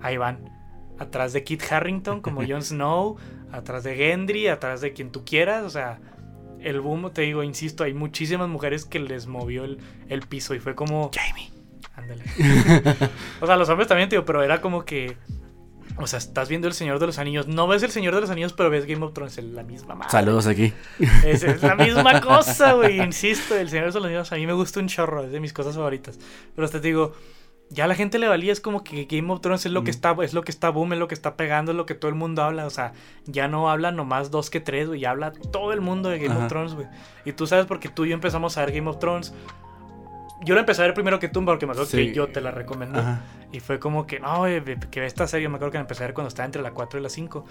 [0.01, 0.49] Ahí van.
[0.97, 3.17] Atrás de Kit Harrington, como Jon Snow.
[3.51, 5.63] atrás de Gendry, atrás de quien tú quieras.
[5.63, 5.99] O sea,
[6.61, 10.55] el boom, te digo, insisto, hay muchísimas mujeres que les movió el, el piso.
[10.55, 11.11] Y fue como.
[11.13, 11.55] Jamie.
[11.96, 12.24] Ándale.
[13.41, 15.18] o sea, los hombres también, tío, pero era como que.
[15.98, 17.48] O sea, estás viendo El Señor de los Anillos.
[17.48, 19.38] No ves El Señor de los Anillos, pero ves Game of Thrones.
[19.38, 20.12] Es la misma madre.
[20.12, 20.74] Saludos aquí.
[21.26, 23.00] Es, la misma cosa, güey.
[23.00, 25.24] Insisto, El Señor de los Anillos a mí me gusta un chorro.
[25.24, 26.20] Es de mis cosas favoritas.
[26.54, 27.14] Pero hasta te digo,
[27.70, 28.52] ya a la gente le valía.
[28.52, 30.91] Es como que Game of Thrones es lo que está, es lo que está boom,
[30.91, 32.66] es lo que está pegando, es lo que todo el mundo habla.
[32.66, 32.91] O sea,
[33.26, 35.00] ya no habla nomás dos que tres, güey.
[35.00, 36.88] Ya habla todo el mundo de Game of Thrones, güey.
[37.24, 39.34] Y tú sabes porque tú y yo empezamos a ver Game of Thrones
[40.46, 42.52] yo la empecé a ver primero que tú, porque me acuerdo que yo te la
[42.52, 43.02] recomendé.
[43.52, 44.43] Y fue como que, no,
[44.91, 47.00] que esta serie, me acuerdo que la empecé a ver cuando estaba entre la 4
[47.00, 47.46] y la 5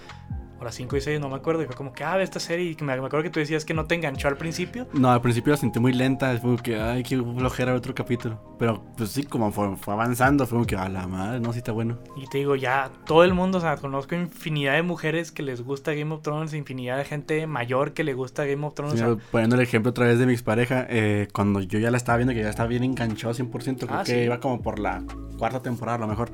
[0.59, 1.63] o las 5 y 6, no me acuerdo.
[1.63, 2.71] Y fue como que, ah, ve esta serie.
[2.71, 4.87] Y me, me, acuerdo que tú decías que no te enganchó al principio.
[4.93, 6.31] No, al principio la sentí muy lenta.
[6.33, 8.55] Fue como que, ay, qué flojera otro capítulo.
[8.57, 11.71] Pero pues sí, como fue, avanzando, fue como que, a la madre, no, sí está
[11.71, 11.97] bueno.
[12.15, 15.61] Y te digo, ya todo el mundo, o sea, conozco infinidad de mujeres que les
[15.61, 19.03] gusta Game of Thrones, infinidad de gente mayor que le gusta Game of Thrones.
[19.31, 22.33] poniendo el ejemplo otra vez de mi expareja, eh, cuando yo ya la estaba viendo,
[22.33, 25.03] que ya estaba bien enganchado 100%, creo ah, que iba como por la
[25.37, 26.31] cuarta temporada a lo mejor.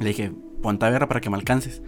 [0.00, 0.32] Le dije,
[0.62, 1.82] ponte a verla para que me alcances.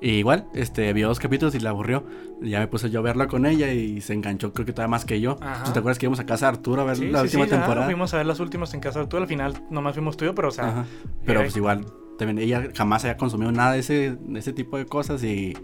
[0.00, 2.04] Y igual, este, vio dos capítulos y la aburrió.
[2.40, 5.04] Ya me puse yo a verla con ella y se enganchó, creo que todavía más
[5.04, 5.36] que yo.
[5.36, 7.84] ¿Te acuerdas que íbamos a casa de Arturo a ver la última temporada?
[7.86, 9.22] fuimos a ver las últimas en casa de Arturo.
[9.22, 10.86] Al final nomás fuimos tú pero o sea.
[11.26, 11.84] Pero pues igual,
[12.18, 15.54] también ella jamás había consumido nada de ese, de ese tipo de cosas y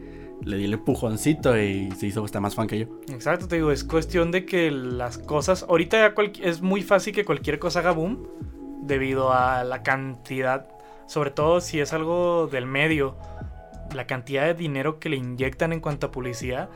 [0.43, 2.87] le di el empujoncito y se hizo hasta más fan que yo.
[3.09, 5.65] Exacto, te digo, es cuestión de que las cosas.
[5.69, 8.27] Ahorita ya es muy fácil que cualquier cosa haga boom
[8.83, 10.69] debido a la cantidad,
[11.07, 13.17] sobre todo si es algo del medio
[13.95, 16.69] la cantidad de dinero que le inyectan en cuanto a publicidad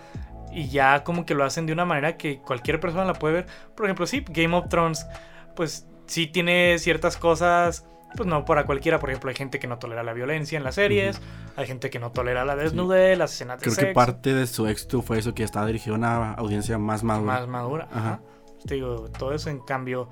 [0.53, 3.47] y ya como que lo hacen de una manera que cualquier persona la puede ver.
[3.77, 5.07] Por ejemplo, sí, Game of Thrones,
[5.55, 7.87] pues sí tiene ciertas cosas
[8.17, 8.99] pues no para cualquiera.
[8.99, 11.21] Por ejemplo, hay gente que no tolera la violencia en las series,
[11.55, 14.67] hay gente que no tolera la desnudez, las escenas de Creo que parte de su
[14.67, 17.33] éxito fue eso, que estaba dirigido a una audiencia más madura.
[17.35, 17.89] más madura.
[17.93, 17.99] Ajá.
[18.15, 18.21] Ajá.
[18.67, 20.09] Te digo, todo eso en cambio.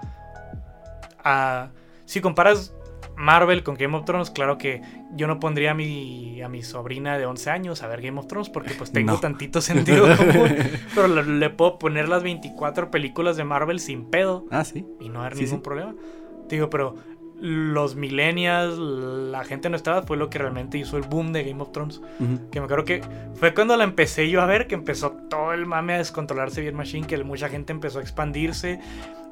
[1.24, 1.70] a-
[2.04, 2.72] si comparas
[3.18, 4.80] Marvel con Game of Thrones, claro que
[5.14, 8.26] yo no pondría a mi, a mi sobrina de 11 años a ver Game of
[8.28, 9.18] Thrones porque pues tengo No.
[9.20, 10.54] tantito sentido común.
[10.94, 14.86] pero le, le puedo poner las 24 películas de Marvel sin pedo Ah, sí.
[15.00, 15.62] y no haber Sí, ningún sí.
[15.64, 15.94] problema.
[16.48, 16.94] Te digo, pero
[17.40, 21.62] los millennials, la gente nuestra edad fue lo que realmente hizo el boom de Game
[21.62, 22.00] of Thrones.
[22.50, 23.00] Que me acuerdo que
[23.34, 26.74] fue cuando la empecé yo a ver que empezó todo el mame a descontrolarse bien
[26.74, 28.80] Machine, que mucha gente empezó a expandirse.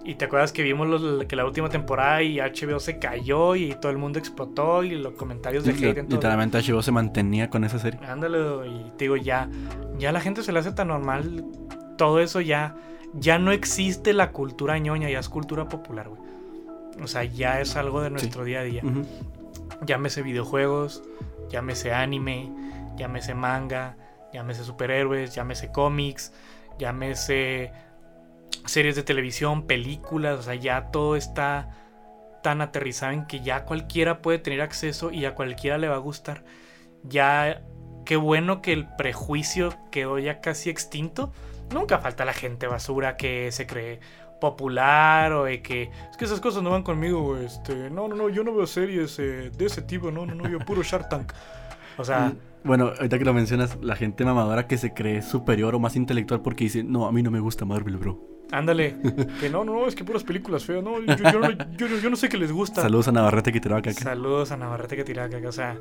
[0.06, 3.74] Y te acuerdas que vimos los- que la última temporada y HBO se cayó y
[3.80, 6.16] todo el mundo explotó y los comentarios de hate en todo.
[6.16, 7.98] Literalmente HBO se mantenía con esa serie.
[8.06, 8.38] Ándale,
[8.68, 9.48] y te digo, ya,
[9.98, 11.44] ya la gente se le hace tan normal
[11.98, 12.76] todo eso, ya,
[13.14, 16.20] ya no existe la cultura ñoña, ya es cultura popular, güey.
[17.02, 18.82] O sea, ya es algo de nuestro día a día.
[19.84, 21.02] Llámese videojuegos,
[21.50, 22.50] llámese anime,
[22.96, 23.96] llámese manga,
[24.32, 26.32] llámese superhéroes, llámese cómics,
[26.78, 27.72] llámese
[28.66, 31.70] series de televisión, películas, o sea, ya todo está
[32.42, 35.98] tan aterrizado en que ya cualquiera puede tener acceso y a cualquiera le va a
[35.98, 36.44] gustar.
[37.02, 37.62] Ya,
[38.04, 41.32] qué bueno que el prejuicio quedó ya casi extinto.
[41.70, 44.00] Nunca falta la gente basura que se cree
[44.40, 48.28] popular o de que es que esas cosas no van conmigo, este, no, no, no,
[48.28, 51.32] yo no veo series eh, de ese tipo, no, no, no, yo puro Shark Tank.
[51.96, 55.74] O sea, Mm, Bueno, ahorita que lo mencionas, la gente mamadora que se cree superior
[55.74, 58.35] o más intelectual porque dice, no, a mí no me gusta Marvel, bro.
[58.50, 58.96] Ándale,
[59.40, 62.10] que no, no, es que puras películas feas, no, yo, yo no, yo no- yo
[62.10, 62.82] no sé qué les gusta.
[62.82, 64.00] Saludos a Navarrete que tiraba caca.
[64.00, 65.78] Saludos a Navarrete que tiraba caca, o sea,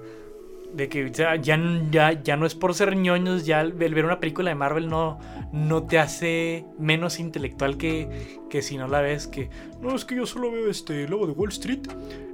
[0.74, 1.57] de que ya, ya,
[1.89, 5.20] ya, ya no es por ser ñoños, ya el ver una película de Marvel no,
[5.53, 9.49] no te hace menos intelectual que, que si no la ves, que
[9.82, 11.88] no, es que yo solo veo este Lobo de Wall Street,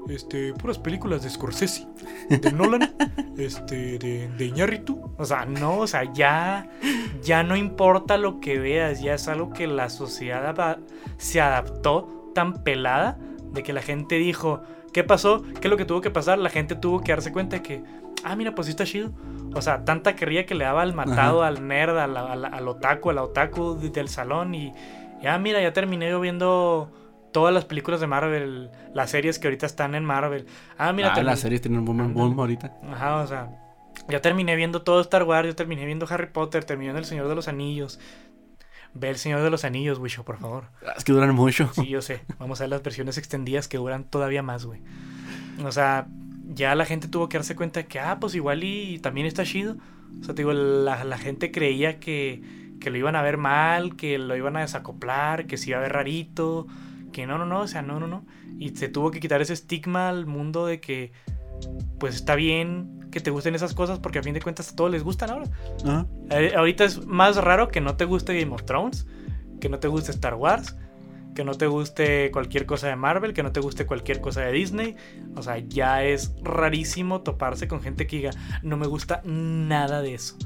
[0.09, 1.87] este, puras películas de Scorsese,
[2.29, 2.93] de Nolan,
[3.37, 6.69] este, de, de Iñárritu, o sea, no, o sea, ya,
[7.23, 10.79] ya no importa lo que veas, ya es algo que la sociedad
[11.17, 13.17] se adaptó tan pelada
[13.51, 14.61] de que la gente dijo,
[14.93, 15.41] ¿qué pasó?
[15.43, 16.39] ¿Qué es lo que tuvo que pasar?
[16.39, 17.83] La gente tuvo que darse cuenta de que,
[18.23, 19.11] ah, mira, pues sí está chido.
[19.53, 23.09] O sea, tanta querría que le daba al matado, al nerd, al, al, al otaku,
[23.09, 24.71] al otaku de- del salón y,
[25.21, 26.89] ya, mira, ya terminé yo viendo
[27.31, 30.45] todas las películas de Marvel, las series que ahorita están en Marvel.
[30.77, 32.73] Ah, mira, ah, las series tienen un boom, boom ahorita.
[32.91, 33.49] Ajá, o sea,
[34.09, 37.27] ya terminé viendo todo Star Wars, ya terminé viendo Harry Potter, terminé viendo El Señor
[37.27, 37.99] de los Anillos.
[38.93, 40.65] Ve El Señor de los Anillos, Wisho, por favor.
[40.85, 41.69] Ah, Es que duran mucho.
[41.73, 42.21] Sí, yo sé.
[42.39, 44.81] Vamos a ver las versiones extendidas que duran todavía más, güey.
[45.63, 46.07] O sea,
[46.53, 49.43] ya la gente tuvo que darse cuenta de que, ah, pues igual y también está
[49.45, 49.77] chido.
[50.19, 52.41] O sea, te digo, la, la gente creía que,
[52.81, 55.81] que lo iban a ver mal, que lo iban a desacoplar, que se iba a
[55.81, 56.67] ver rarito,
[57.11, 58.25] que no, no, no, o sea, no, no, no.
[58.57, 61.11] Y se tuvo que quitar ese estigma al mundo de que,
[61.99, 64.89] pues está bien que te gusten esas cosas porque a fin de cuentas a todos
[64.89, 65.45] les gustan ahora.
[65.85, 66.07] Ajá.
[66.29, 69.05] Eh, ahorita es más raro que no te guste Game of Thrones,
[69.59, 70.75] que no te guste Star Wars,
[71.35, 74.51] que no te guste cualquier cosa de Marvel, que no te guste cualquier cosa de
[74.51, 74.95] Disney.
[75.35, 78.31] O sea, ya es rarísimo toparse con gente que diga,
[78.63, 80.37] no me gusta nada de eso.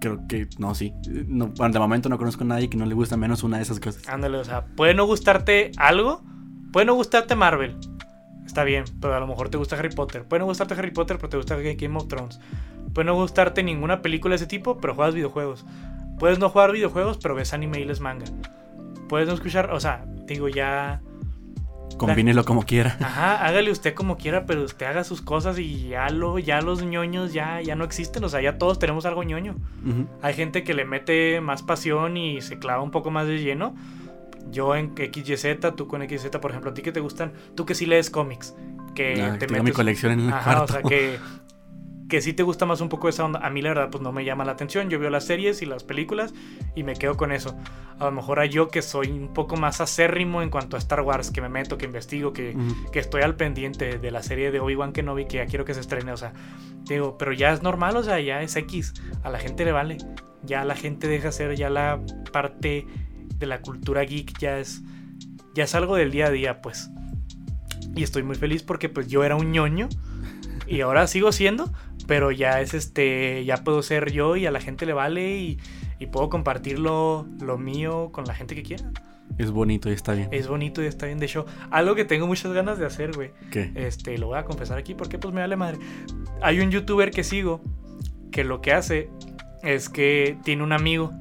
[0.00, 0.92] Creo que no, sí.
[1.26, 3.80] No, de momento no conozco a nadie que no le gusta menos una de esas
[3.80, 4.08] cosas.
[4.08, 6.22] Ándale, o sea, puede no gustarte algo,
[6.72, 7.76] puede no gustarte Marvel.
[8.44, 10.24] Está bien, pero a lo mejor te gusta Harry Potter.
[10.24, 12.40] Puede no gustarte Harry Potter, pero te gusta Game of Thrones.
[12.94, 15.66] Puede no gustarte ninguna película de ese tipo, pero juegas videojuegos.
[16.18, 18.24] Puedes no jugar videojuegos, pero ves anime y les manga.
[19.08, 21.02] Puedes no escuchar, o sea, digo ya.
[21.98, 22.96] Combínelo como quiera.
[23.00, 26.82] Ajá, hágale usted como quiera, pero usted haga sus cosas y ya lo, ya los
[26.84, 28.22] ñoños ya, ya no existen.
[28.24, 29.56] O sea, ya todos tenemos algo ñoño.
[30.22, 33.74] Hay gente que le mete más pasión y se clava un poco más de lleno.
[34.50, 37.74] Yo en XYZ, tú con XYZ, por ejemplo, a ti que te gustan, tú que
[37.74, 38.54] sí lees cómics,
[38.94, 40.64] que Ah, te mi colección en el Ajá, cuarto.
[40.64, 41.18] o sea, que,
[42.08, 43.40] que sí te gusta más un poco esa onda.
[43.40, 44.90] A mí la verdad pues no me llama la atención.
[44.90, 46.34] Yo veo las series y las películas
[46.74, 47.56] y me quedo con eso.
[47.98, 51.00] A lo mejor a yo que soy un poco más acérrimo en cuanto a Star
[51.00, 52.56] Wars, que me meto, que investigo, que,
[52.92, 55.80] que estoy al pendiente de la serie de Obi-Wan Kenobi que ya quiero que se
[55.80, 56.32] estrene, o sea,
[56.84, 59.98] digo, pero ya es normal, o sea, ya es X, a la gente le vale,
[60.42, 62.00] ya la gente deja ser, ya la
[62.32, 62.86] parte
[63.38, 64.82] de la cultura geek ya es,
[65.54, 66.90] ya es algo del día a día, pues.
[67.94, 69.88] Y estoy muy feliz porque pues yo era un ñoño
[70.66, 71.72] y ahora sigo siendo,
[72.06, 75.58] pero ya es este, ya puedo ser yo y a la gente le vale y,
[75.98, 78.90] y puedo compartir lo, lo mío con la gente que quiera.
[79.38, 80.28] Es bonito y está bien.
[80.30, 81.18] Es bonito y está bien.
[81.18, 83.32] De hecho, algo que tengo muchas ganas de hacer, güey.
[83.50, 83.70] ¿Qué?
[83.74, 85.78] Este, lo voy a confesar aquí porque pues me vale madre.
[86.40, 87.60] Hay un youtuber que sigo
[88.30, 89.10] que lo que hace
[89.62, 91.12] es que tiene un amigo.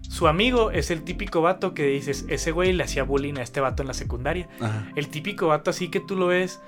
[0.00, 3.60] Su amigo es el típico vato que dices, ese güey le hacía bullying a este
[3.60, 4.48] vato en la secundaria.
[4.60, 4.90] Ajá.
[4.96, 6.60] El típico vato así que tú lo ves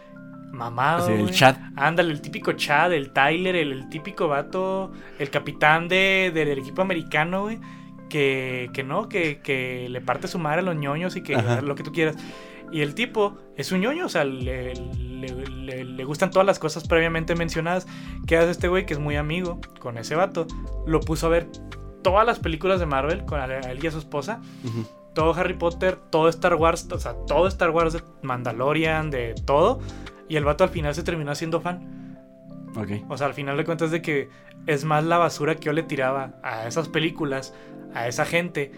[0.52, 1.04] mamado.
[1.04, 1.30] Así, el.
[1.30, 1.56] Chad.
[1.76, 6.82] Ándale, el típico Chad, el Tyler, el, el típico vato, el capitán de, del equipo
[6.82, 7.58] americano, güey.
[8.08, 11.60] Que, que no, que, que le parte su madre a los ñoños y que Ajá.
[11.60, 12.16] lo que tú quieras.
[12.72, 16.58] Y el tipo es un ñoño, o sea, le, le- le- le gustan todas las
[16.58, 17.86] cosas previamente mencionadas.
[18.26, 20.46] ¿Qué hace este güey que es muy amigo con ese vato?
[20.86, 21.48] Lo puso a ver
[22.02, 24.40] todas las películas de Marvel con a él y a su esposa
[25.14, 29.80] todo Harry Potter, todo Star Wars, o sea, todo Star Wars de Mandalorian, de todo.
[30.28, 32.18] Y el vato al final se terminó haciendo fan.
[32.76, 33.04] Ok.
[33.08, 34.28] O sea, al final de cuentas de que
[34.66, 37.54] es más la basura que yo le tiraba a esas películas,
[37.94, 38.72] a esa gente.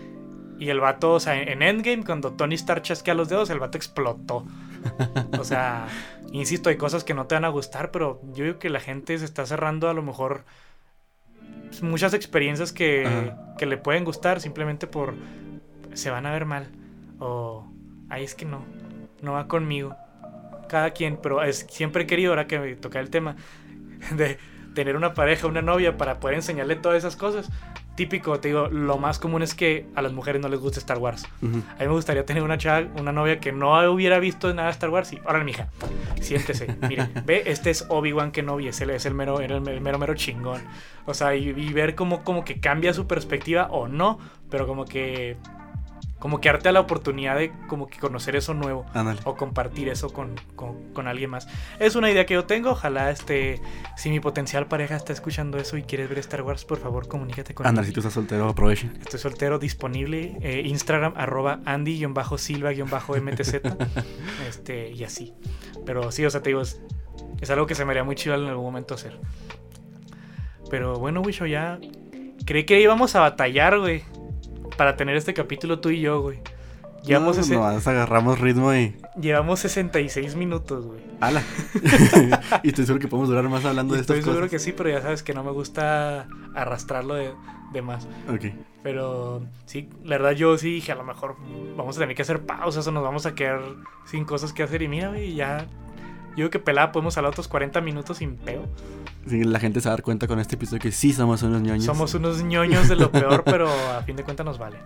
[0.59, 3.79] Y el vato, o sea, en Endgame, cuando Tony Stark chasquea los dedos, el vato
[3.79, 4.45] explotó.
[5.39, 5.89] O sea,
[6.33, 9.19] insisto, hay cosas que no te van a gustar, pero yo digo que la gente
[9.19, 10.45] se está cerrando a lo mejor
[11.69, 15.15] pues, muchas experiencias que, que le pueden gustar simplemente por
[15.95, 16.69] se van a ver mal.
[17.19, 17.67] O,
[18.09, 18.63] ay, es que no,
[19.23, 19.97] no va conmigo.
[20.71, 23.35] Cada quien, pero es, siempre he querido, ahora que me toca el tema,
[24.17, 24.39] de
[24.73, 27.51] tener una pareja, una novia para poder enseñarle todas esas cosas.
[27.97, 30.99] Típico, te digo, lo más común es que a las mujeres no les gusta Star
[30.99, 31.27] Wars.
[31.43, 31.59] Ujú.
[31.59, 34.73] A mí me gustaría tener una chava, una novia que no hubiera visto nada de
[34.75, 35.13] Star Wars.
[35.13, 35.71] Y, órale, mija,
[36.21, 36.77] siéntese.
[36.89, 40.15] Mire, ve, este es Obi-Wan Kenobi, es el, es el mero, era el mero, mero
[40.15, 40.63] chingón.
[41.05, 44.85] O sea, y, y ver cómo como que cambia su perspectiva o no, pero como
[44.85, 45.37] que
[46.21, 48.87] como que darte la oportunidad de como que conocer eso nuevo
[49.25, 51.49] o compartir eso con, con- con alguien más.
[51.81, 52.71] Es una idea que yo tengo.
[52.71, 53.61] Ojalá este,
[53.97, 57.55] si mi potencial pareja está escuchando eso y quieres ver Star Wars, por favor, comunícate
[57.55, 57.69] conmigo.
[57.71, 58.97] Ándale, si tú estás soltero, aprovechen.
[59.01, 60.37] Estoy soltero, disponible.
[60.43, 63.55] eh, Instagram, arroba Andy-Silva-MTZ.
[64.49, 65.35] este, y así.
[65.87, 66.81] Pero sí, o sea, te digo, es,
[67.41, 69.19] es algo que se me haría muy chido en algún momento hacer.
[70.71, 71.79] Pero bueno, Wisho, ya.
[72.45, 74.03] Creí que íbamos a batallar, güey.
[74.81, 76.39] Para tener este capítulo tú y yo, güey.
[77.05, 78.97] Llevamos, no, ese- agarramos ritmo y.
[79.21, 81.01] llevamos 66 minutos, güey.
[81.21, 81.43] ¡Hala!
[82.63, 84.51] y estoy seguro que podemos durar más hablando Y de estas Estoy seguro cosas.
[84.53, 87.35] que sí, pero ya sabes que no me gusta arrastrarlo de,
[87.75, 88.09] de más.
[88.33, 88.55] Ok.
[88.83, 91.37] Pero sí, la verdad yo sí dije, a lo mejor
[91.77, 93.61] vamos a tener que hacer pausas o nos vamos a quedar
[94.07, 94.81] sin cosas que hacer.
[94.81, 95.67] Y mira, güey, ya.
[96.41, 98.67] Yo creo que pelada podemos hablar otros 40 minutos sin peo.
[99.27, 101.61] Sí, la gente se va a dar cuenta con este episodio que sí somos unos
[101.61, 101.85] ñoños.
[101.85, 104.79] Somos unos ñoños de lo peor, pero a fin de cuentas nos vale.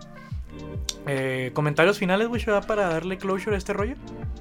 [1.07, 3.95] Eh, ¿Comentarios finales, güey, para darle closure a este rollo?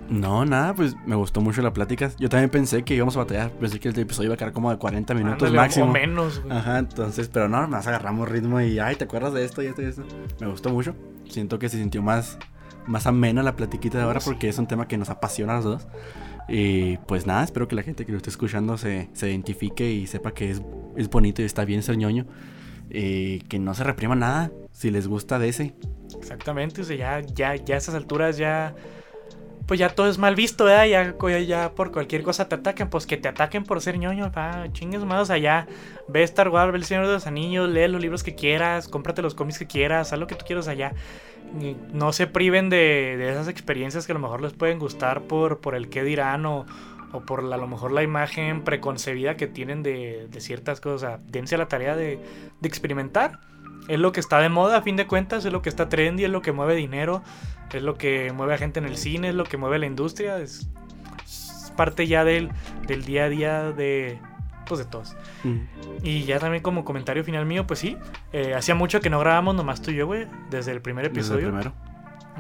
[0.09, 2.11] No, nada, pues me gustó mucho la plática.
[2.19, 3.53] Yo también pensé que íbamos a batallar.
[3.53, 5.87] Pensé que el episodio iba a quedar como de 40 minutos Ándale, máximo.
[5.87, 6.57] O menos, güey.
[6.57, 9.83] Ajá, entonces, pero no, más agarramos ritmo y, ay, ¿te acuerdas de esto y esto
[9.83, 10.03] y esto?
[10.41, 10.97] Me gustó mucho.
[11.29, 12.39] Siento que se sintió más,
[12.87, 15.65] más amena la platiquita de ahora porque es un tema que nos apasiona a los
[15.65, 15.87] dos.
[16.49, 20.07] Y pues nada, espero que la gente que lo esté escuchando se, se identifique y
[20.07, 20.63] sepa que es,
[20.97, 22.27] es bonito y está bien ser ñoño.
[22.91, 24.51] Que no se reprima nada.
[24.73, 25.75] Si les gusta de ese.
[26.19, 28.75] Exactamente, o sea, ya, ya, ya a estas alturas ya.
[29.67, 30.87] Pues ya todo es mal visto, ¿verdad?
[30.87, 32.91] Ya, ya por cualquier cosa te atacan.
[32.91, 35.23] Pues que te ataquen por ser ñoño, va, chingues más.
[35.23, 35.67] O sea, ya
[36.09, 39.23] ve Star Wars, ve El Señor de los Anillos, lee los libros que quieras, cómprate
[39.23, 40.93] los cómics que quieras, haz lo que tú quieras allá.
[41.93, 45.61] No se priven de, de esas experiencias que a lo mejor les pueden gustar por,
[45.61, 46.67] por el qué dirán o,
[47.13, 51.21] o por a lo mejor la imagen preconcebida que tienen de, de ciertas cosas.
[51.29, 52.19] Dense a la tarea de,
[52.61, 53.41] de experimentar.
[53.87, 56.25] Es lo que está de moda a fin de cuentas, es lo que está trendy,
[56.25, 57.23] es lo que mueve dinero,
[57.73, 60.39] es lo que mueve a gente en el cine, es lo que mueve la industria,
[60.39, 60.69] es,
[61.23, 62.51] es parte ya del,
[62.87, 64.19] del día a día de,
[64.67, 65.17] pues de todos.
[65.43, 65.59] Mm.
[66.03, 67.97] Y ya también como comentario final mío, pues sí,
[68.33, 71.19] eh, hacía mucho que no grabamos nomás tú y yo, güey, desde el primer Desde
[71.19, 71.49] el episodio.
[71.49, 71.73] primero.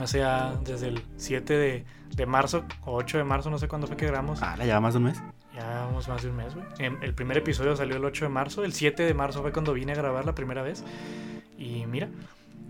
[0.01, 1.85] O sea, desde el 7 de,
[2.16, 4.43] de marzo o 8 de marzo, no sé cuándo fue que grabamos.
[4.43, 5.22] Ah, ya más de un mes.
[5.55, 6.66] Ya vamos más de un mes, güey.
[6.79, 8.64] Em, El primer episodio salió el 8 de marzo.
[8.64, 10.83] El 7 de marzo fue cuando vine a grabar la primera vez.
[11.57, 12.09] Y mira,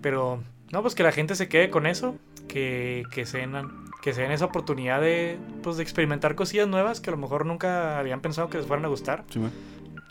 [0.03, 2.17] pero no, pues que la gente se quede con eso.
[2.47, 3.55] Que, que, den,
[4.05, 7.47] que se den esa oportunidad de, pues, de experimentar cosillas nuevas que a lo mejor
[7.47, 9.25] nunca habían pensado que les fueran a gustar.
[9.31, 9.41] Sí.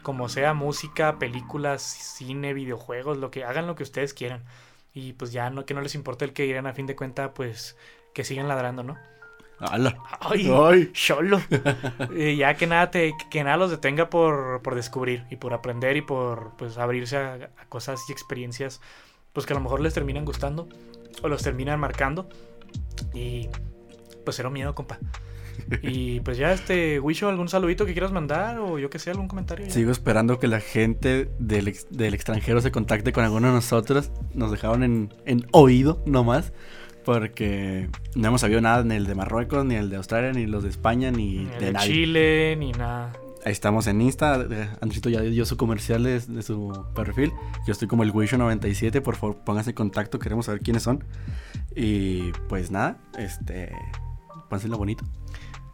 [0.02, 4.46] Como sea música, películas, cine, videojuegos, lo que hagan lo que ustedes quieran.
[4.96, 7.36] Y pues ya no que no les importe el que dirán a fin de cuenta,
[7.36, 7.78] pues
[8.16, 8.98] que sigan ladrando, ¿no?
[9.60, 9.96] ¡Hala!
[10.22, 10.52] ¡Ay!
[10.52, 10.92] ¡Ay!
[10.92, 11.40] Cholo.
[12.16, 15.98] Eh, ya que nada te, que nada los detenga por, por descubrir y por aprender
[15.98, 18.82] y por pues abrirse a, a cosas y experiencias
[19.34, 20.68] pues que a lo mejor les terminan gustando
[21.22, 22.28] o los terminan marcando.
[23.14, 23.50] Y
[24.24, 25.00] pues cero miedo, compa.
[25.84, 29.28] Y pues ya este, Wisho, algún saludito que quieras mandar o yo que sé, algún
[29.28, 29.66] comentario.
[29.68, 29.72] ya?
[29.72, 34.12] Sigo esperando que la gente del, ex- del extranjero se contacte con alguno de nosotros.
[34.34, 36.54] Nos dejaron en, en oído nomás.
[37.06, 40.64] Porque no hemos sabido nada ni el de Marruecos, ni el de Australia, ni los
[40.64, 41.88] de España, ni, Ni el de de nadie.
[41.88, 43.12] Chile, ni nada.
[43.46, 44.36] Ahí estamos en Insta.
[44.82, 47.32] Andrito ya dio su comercial de, su perfil.
[47.68, 49.02] Yo estoy como el Wisho97.
[49.02, 50.18] Por favor, pónganse en contacto.
[50.18, 51.04] Queremos saber quiénes son.
[51.76, 53.74] Y pues nada, este.
[54.54, 55.04] Pónganse bonito.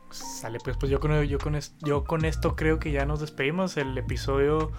[0.10, 3.76] Sale, pues, pues yo con, yo, con yo con esto creo que ya nos despedimos.
[3.76, 4.72] El episodio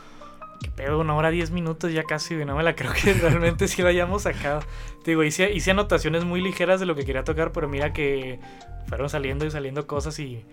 [0.62, 3.82] que pedo, una hora diez minutos ya casi, no me la creo que realmente sí
[3.82, 4.62] lo hayamos sacado.
[5.04, 8.40] Te digo, hice, hice anotaciones muy ligeras de lo que quería tocar, pero mira que
[8.86, 10.46] fueron saliendo y saliendo cosas y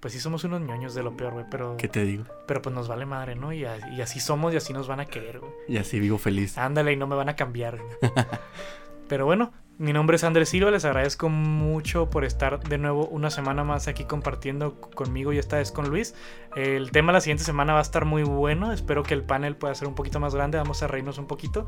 [0.00, 1.78] pues sí somos unos ñoños de lo peor, güey, pero...
[1.78, 2.24] ¿Qué te digo?
[2.46, 3.54] Pero pues nos vale madre, ¿no?
[3.54, 5.52] Y, y así somos y así nos van a querer, güey.
[5.68, 6.58] Y así vivo feliz.
[6.58, 7.80] Ándale y no me van a cambiar.
[9.08, 13.30] pero bueno, mi nombre es Andrés Silva, les agradezco mucho por estar de nuevo una
[13.30, 16.14] semana más aquí compartiendo conmigo y esta vez con Luis.
[16.54, 19.74] El tema la siguiente semana va a estar muy bueno, espero que el panel pueda
[19.74, 21.66] ser un poquito más grande, vamos a reírnos un poquito,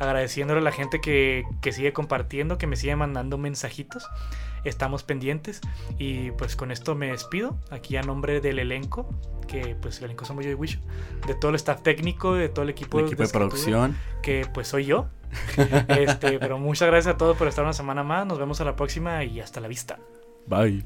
[0.00, 4.08] agradeciéndole a la gente que, que sigue compartiendo, que me sigue mandando mensajitos,
[4.64, 5.60] estamos pendientes
[5.98, 9.08] y pues con esto me despido, aquí a nombre del elenco,
[9.48, 10.80] que pues el elenco somos yo y Wisho,
[11.26, 14.46] de todo el staff técnico, de todo el equipo, el equipo de, de producción, que
[14.52, 15.06] pues soy yo.
[15.88, 18.26] este, pero muchas gracias a todos por estar una semana más.
[18.26, 19.98] Nos vemos a la próxima y hasta la vista.
[20.46, 20.84] Bye.